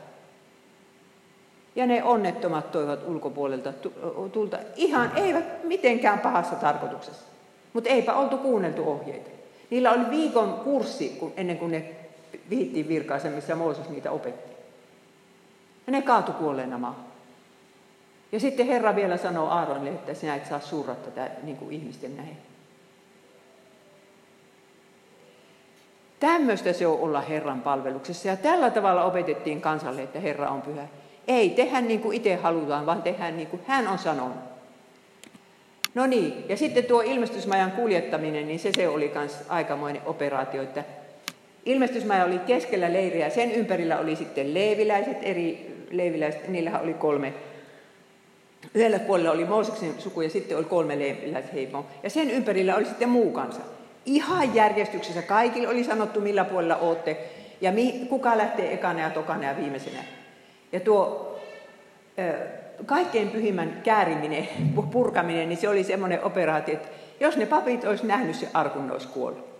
[1.75, 3.73] Ja ne onnettomat toivat ulkopuolelta
[4.31, 7.25] tulta ihan, eivät mitenkään pahassa tarkoituksessa.
[7.73, 9.29] Mutta eipä oltu kuunneltu ohjeita.
[9.69, 11.91] Niillä oli viikon kurssi ennen kuin ne
[12.49, 14.51] vihittiin virkaisen, missä Mooses niitä opetti.
[15.87, 17.10] Ja ne kaatu kuolleena maahan.
[18.31, 22.17] Ja sitten Herra vielä sanoo Aaronille, että sinä et saa surra tätä niin kuin ihmisten
[22.17, 22.37] näin.
[26.19, 28.27] Tämmöistä se on olla Herran palveluksessa.
[28.27, 30.87] Ja tällä tavalla opetettiin kansalle, että Herra on pyhä.
[31.27, 34.37] Ei tehdä niin kuin itse halutaan, vaan tehdään niin kuin hän on sanonut.
[35.93, 40.83] No niin, ja sitten tuo ilmestysmajan kuljettaminen, niin se, se oli myös aikamoinen operaatio, että
[41.65, 47.33] ilmestysmaja oli keskellä leiriä, sen ympärillä oli sitten leiviläiset, eri leiviläiset, niillähän oli kolme
[48.73, 51.85] Yhdellä puolella oli Mooseksen suku ja sitten oli kolme leiviläisheimoa.
[52.03, 53.61] Ja sen ympärillä oli sitten muu kansa.
[54.05, 57.17] Ihan järjestyksessä kaikille oli sanottu, millä puolella olette
[57.61, 60.03] ja mi, kuka lähtee ekana ja tokana ja viimeisenä.
[60.71, 61.39] Ja tuo
[62.85, 64.47] kaikkein pyhimmän kääriminen,
[64.91, 66.87] purkaminen, niin se oli semmoinen operaatio, että
[67.19, 69.51] jos ne papit olisi nähnyt se arkun, ne olisi kuollut.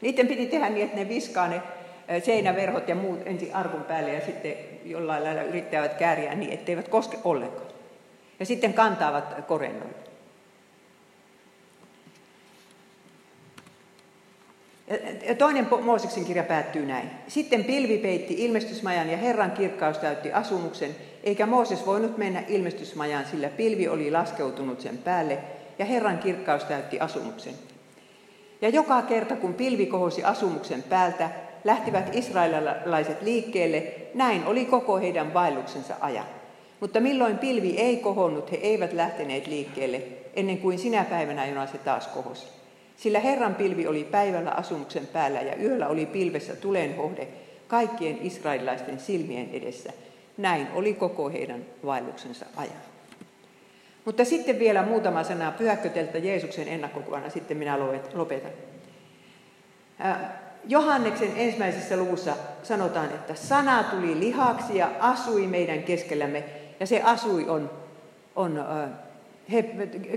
[0.00, 1.62] Niiden piti tehdä niin, että ne viskaa ne
[2.24, 4.54] seinäverhot ja muut ensin arkun päälle ja sitten
[4.84, 7.65] jollain lailla yrittävät kääriä niin, etteivät koske ollenkaan.
[8.40, 10.06] Ja sitten kantaavat korennoille.
[15.28, 17.10] Ja toinen Mooseksen kirja päättyy näin.
[17.28, 23.48] Sitten pilvi peitti ilmestysmajan ja Herran kirkkaus täytti asumuksen, eikä Mooses voinut mennä ilmestysmajaan, sillä
[23.48, 25.38] pilvi oli laskeutunut sen päälle
[25.78, 27.54] ja Herran kirkkaus täytti asumuksen.
[28.62, 31.30] Ja joka kerta kun pilvi kohosi asumuksen päältä,
[31.64, 36.35] lähtivät israelilaiset liikkeelle, näin oli koko heidän vaelluksensa ajan.
[36.80, 40.02] Mutta milloin pilvi ei kohonnut, he eivät lähteneet liikkeelle,
[40.34, 42.46] ennen kuin sinä päivänä, jona se taas kohosi.
[42.96, 47.28] Sillä Herran pilvi oli päivällä asumuksen päällä ja yöllä oli pilvessä tulenhohde
[47.68, 49.92] kaikkien israelilaisten silmien edessä.
[50.36, 52.86] Näin oli koko heidän vaelluksensa ajan.
[54.04, 57.78] Mutta sitten vielä muutama sana pyhäkköteltä Jeesuksen ennakkokuvana, sitten minä
[58.14, 58.50] lopetan.
[60.68, 66.44] Johanneksen ensimmäisessä luvussa sanotaan, että sana tuli lihaksi ja asui meidän keskellämme.
[66.80, 67.70] Ja se asui on,
[68.36, 68.64] on
[69.52, 69.62] he,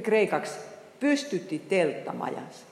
[0.03, 0.59] kreikaksi
[0.99, 2.65] pystytti telttamajansa.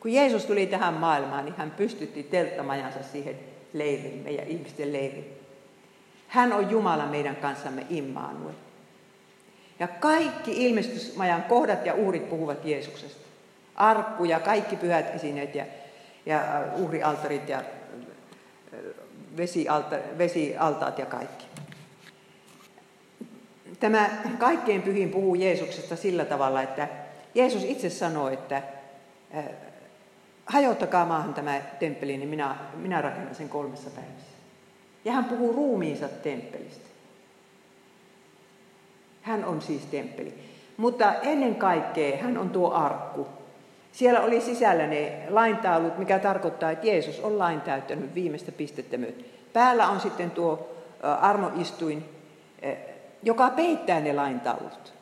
[0.00, 3.38] Kun Jeesus tuli tähän maailmaan, niin hän pystytti telttamajansa siihen
[3.72, 5.38] leiriin, meidän ihmisten leiriin.
[6.28, 8.54] Hän on Jumala meidän kanssamme Immanuel.
[9.80, 13.26] Ja kaikki ilmestysmajan kohdat ja uhrit puhuvat Jeesuksesta.
[13.74, 15.64] Arkku ja kaikki pyhät esineet ja,
[16.26, 16.40] ja
[16.76, 17.62] uhrialtarit ja
[19.36, 21.44] vesialta, vesialtaat ja kaikki.
[23.82, 26.88] Tämä kaikkein pyhin puhuu Jeesuksesta sillä tavalla, että
[27.34, 28.62] Jeesus itse sanoo, että
[30.46, 34.36] hajottakaa maahan tämä temppeli, niin minä, minä rakennan sen kolmessa päivässä.
[35.04, 36.88] Ja hän puhuu ruumiinsa temppelistä.
[39.22, 40.34] Hän on siis temppeli.
[40.76, 43.26] Mutta ennen kaikkea hän on tuo arkku.
[43.92, 49.24] Siellä oli sisällä ne laintaulut, mikä tarkoittaa, että Jeesus on lain täyttänyt viimeistä pistettä myöten.
[49.52, 50.68] Päällä on sitten tuo
[51.20, 52.04] armoistuin,
[53.22, 54.92] joka peittää ne laintaulut.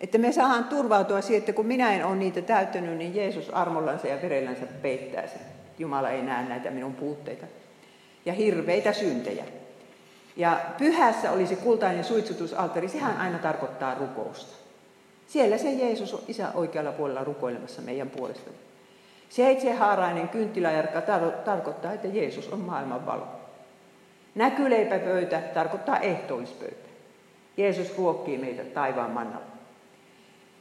[0.00, 4.06] Että me saadaan turvautua siihen, että kun minä en ole niitä täyttänyt, niin Jeesus armollansa
[4.08, 5.40] ja verellänsä peittää sen.
[5.78, 7.46] Jumala ei näe näitä minun puutteita.
[8.26, 9.44] Ja hirveitä syntejä.
[10.36, 14.56] Ja pyhässä oli se kultainen suitsutusaltari, sehän aina tarkoittaa rukousta.
[15.26, 18.50] Siellä se Jeesus on isä oikealla puolella rukoilemassa meidän puolesta.
[19.28, 23.26] Seitsehaarainen kynttiläjärkä tar- tarkoittaa, että Jeesus on maailman valo.
[24.34, 26.87] Näkyleipäpöytä tarkoittaa ehtoollispöytä.
[27.58, 29.46] Jeesus ruokkii meitä taivaan mannalla.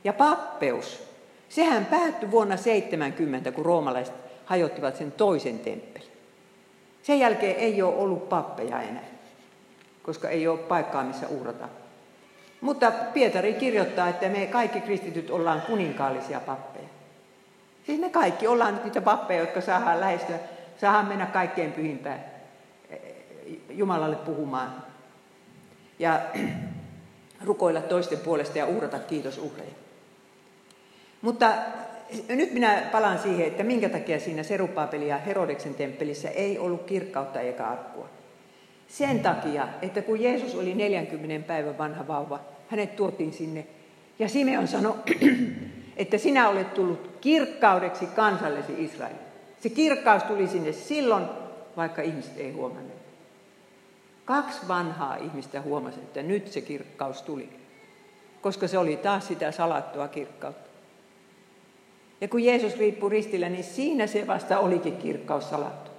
[0.03, 1.03] Ja pappeus,
[1.49, 6.11] sehän päättyi vuonna 70, kun roomalaiset hajottivat sen toisen temppelin.
[7.03, 9.03] Sen jälkeen ei ole ollut pappeja enää,
[10.03, 11.67] koska ei ole paikkaa, missä uhrata.
[12.61, 16.87] Mutta Pietari kirjoittaa, että me kaikki kristityt ollaan kuninkaallisia pappeja.
[17.85, 20.39] Siis me kaikki ollaan niitä pappeja, jotka saadaan lähestyä,
[20.81, 22.25] saadaan mennä kaikkein pyhimpään
[23.69, 24.83] Jumalalle puhumaan.
[25.99, 26.21] Ja
[27.45, 29.71] rukoilla toisten puolesta ja uhrata kiitosuhreja.
[31.21, 31.53] Mutta
[32.29, 37.39] nyt minä palaan siihen, että minkä takia siinä Serupapeli ja Herodeksen temppelissä ei ollut kirkkautta
[37.41, 38.09] eikä arkkua.
[38.87, 43.67] Sen takia, että kun Jeesus oli 40 päivän vanha vauva, hänet tuotiin sinne.
[44.19, 44.95] Ja Simeon sanoi,
[45.97, 49.15] että sinä olet tullut kirkkaudeksi kansallesi Israel.
[49.59, 51.25] Se kirkkaus tuli sinne silloin,
[51.77, 52.96] vaikka ihmiset ei huomanneet.
[54.27, 57.49] Kaksi vanhaa ihmistä huomasi, että nyt se kirkkaus tuli,
[58.41, 60.69] koska se oli taas sitä salattua kirkkautta.
[62.21, 65.91] Ja kun Jeesus riippui ristillä, niin siinä se vasta olikin kirkkaus salattu.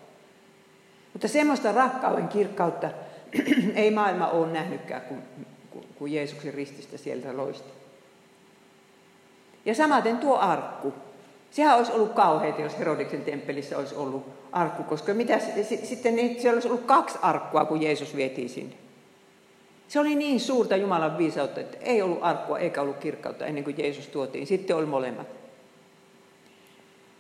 [1.12, 2.90] Mutta semmoista rakkauden kirkkautta
[3.74, 5.22] ei maailma ole nähnytkään, kun,
[5.94, 7.72] kun Jeesuksen rististä sieltä loisti.
[9.64, 10.94] Ja samaten tuo arkku.
[11.50, 15.40] Sehän olisi ollut kauheita, jos Herodiksen temppelissä olisi ollut arkku, koska mitä,
[15.82, 18.76] sitten niin, siellä olisi ollut kaksi arkkua, kun Jeesus vietiin sinne.
[19.88, 23.78] Se oli niin suurta Jumalan viisautta, että ei ollut arkkua eikä ollut kirkkautta ennen kuin
[23.78, 24.46] Jeesus tuotiin.
[24.46, 25.26] Sitten oli molemmat.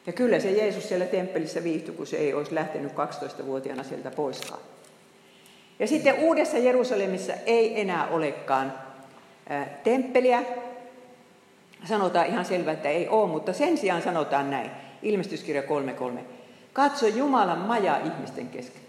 [0.06, 4.60] Ja kyllä se Jeesus siellä temppelissä viihtyi, kun se ei olisi lähtenyt 12-vuotiaana sieltä poiskaan.
[5.78, 8.72] Ja sitten Uudessa Jerusalemissa ei enää olekaan
[9.84, 10.42] temppeliä.
[11.84, 14.70] Sanotaan ihan selvä, että ei ole, mutta sen sijaan sanotaan näin.
[15.02, 16.18] Ilmestyskirja 3.3.
[16.72, 18.82] Katso Jumalan maja ihmisten kesken.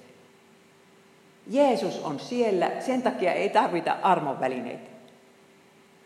[1.48, 4.90] Jeesus on siellä, sen takia ei tarvita armonvälineitä.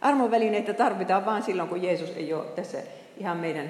[0.01, 2.77] Armonvälineitä tarvitaan vain silloin, kun Jeesus ei ole tässä
[3.17, 3.69] ihan meidän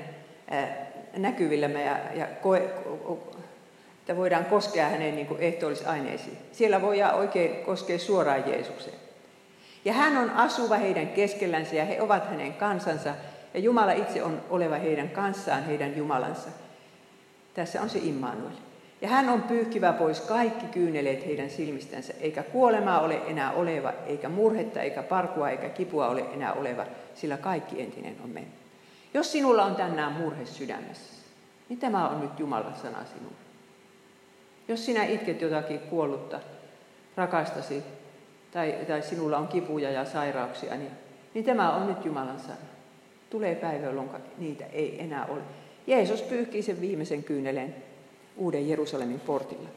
[1.17, 2.69] näkyvillämme ja, ja koe,
[3.99, 6.37] että voidaan koskea hänen niin ehtoollisaineisiin.
[6.51, 9.02] Siellä voidaan oikein koskea suoraan Jeesukseen.
[9.85, 13.15] Ja hän on asuva heidän keskellänsä ja he ovat hänen kansansa.
[13.53, 16.49] Ja Jumala itse on oleva heidän kanssaan, heidän Jumalansa.
[17.53, 18.55] Tässä on se Immanuel.
[19.01, 24.29] Ja hän on pyyhkivä pois kaikki kyyneleet heidän silmistänsä, eikä kuolemaa ole enää oleva, eikä
[24.29, 28.53] murhetta, eikä parkua, eikä kipua ole enää oleva, sillä kaikki entinen on mennyt.
[29.13, 31.13] Jos sinulla on tänään murhe sydämessä,
[31.69, 33.35] niin tämä on nyt Jumalan sana sinulle.
[34.67, 36.39] Jos sinä itket jotakin kuollutta
[37.17, 37.83] rakastasi,
[38.53, 40.91] tai, tai sinulla on kipuja ja sairauksia, niin,
[41.33, 42.57] niin tämä on nyt Jumalan sana.
[43.29, 45.41] Tulee päivä, jolloin niitä ei enää ole.
[45.87, 47.75] Jeesus pyyhkii sen viimeisen kyyneleen
[48.37, 49.69] uuden Jerusalemin portilla.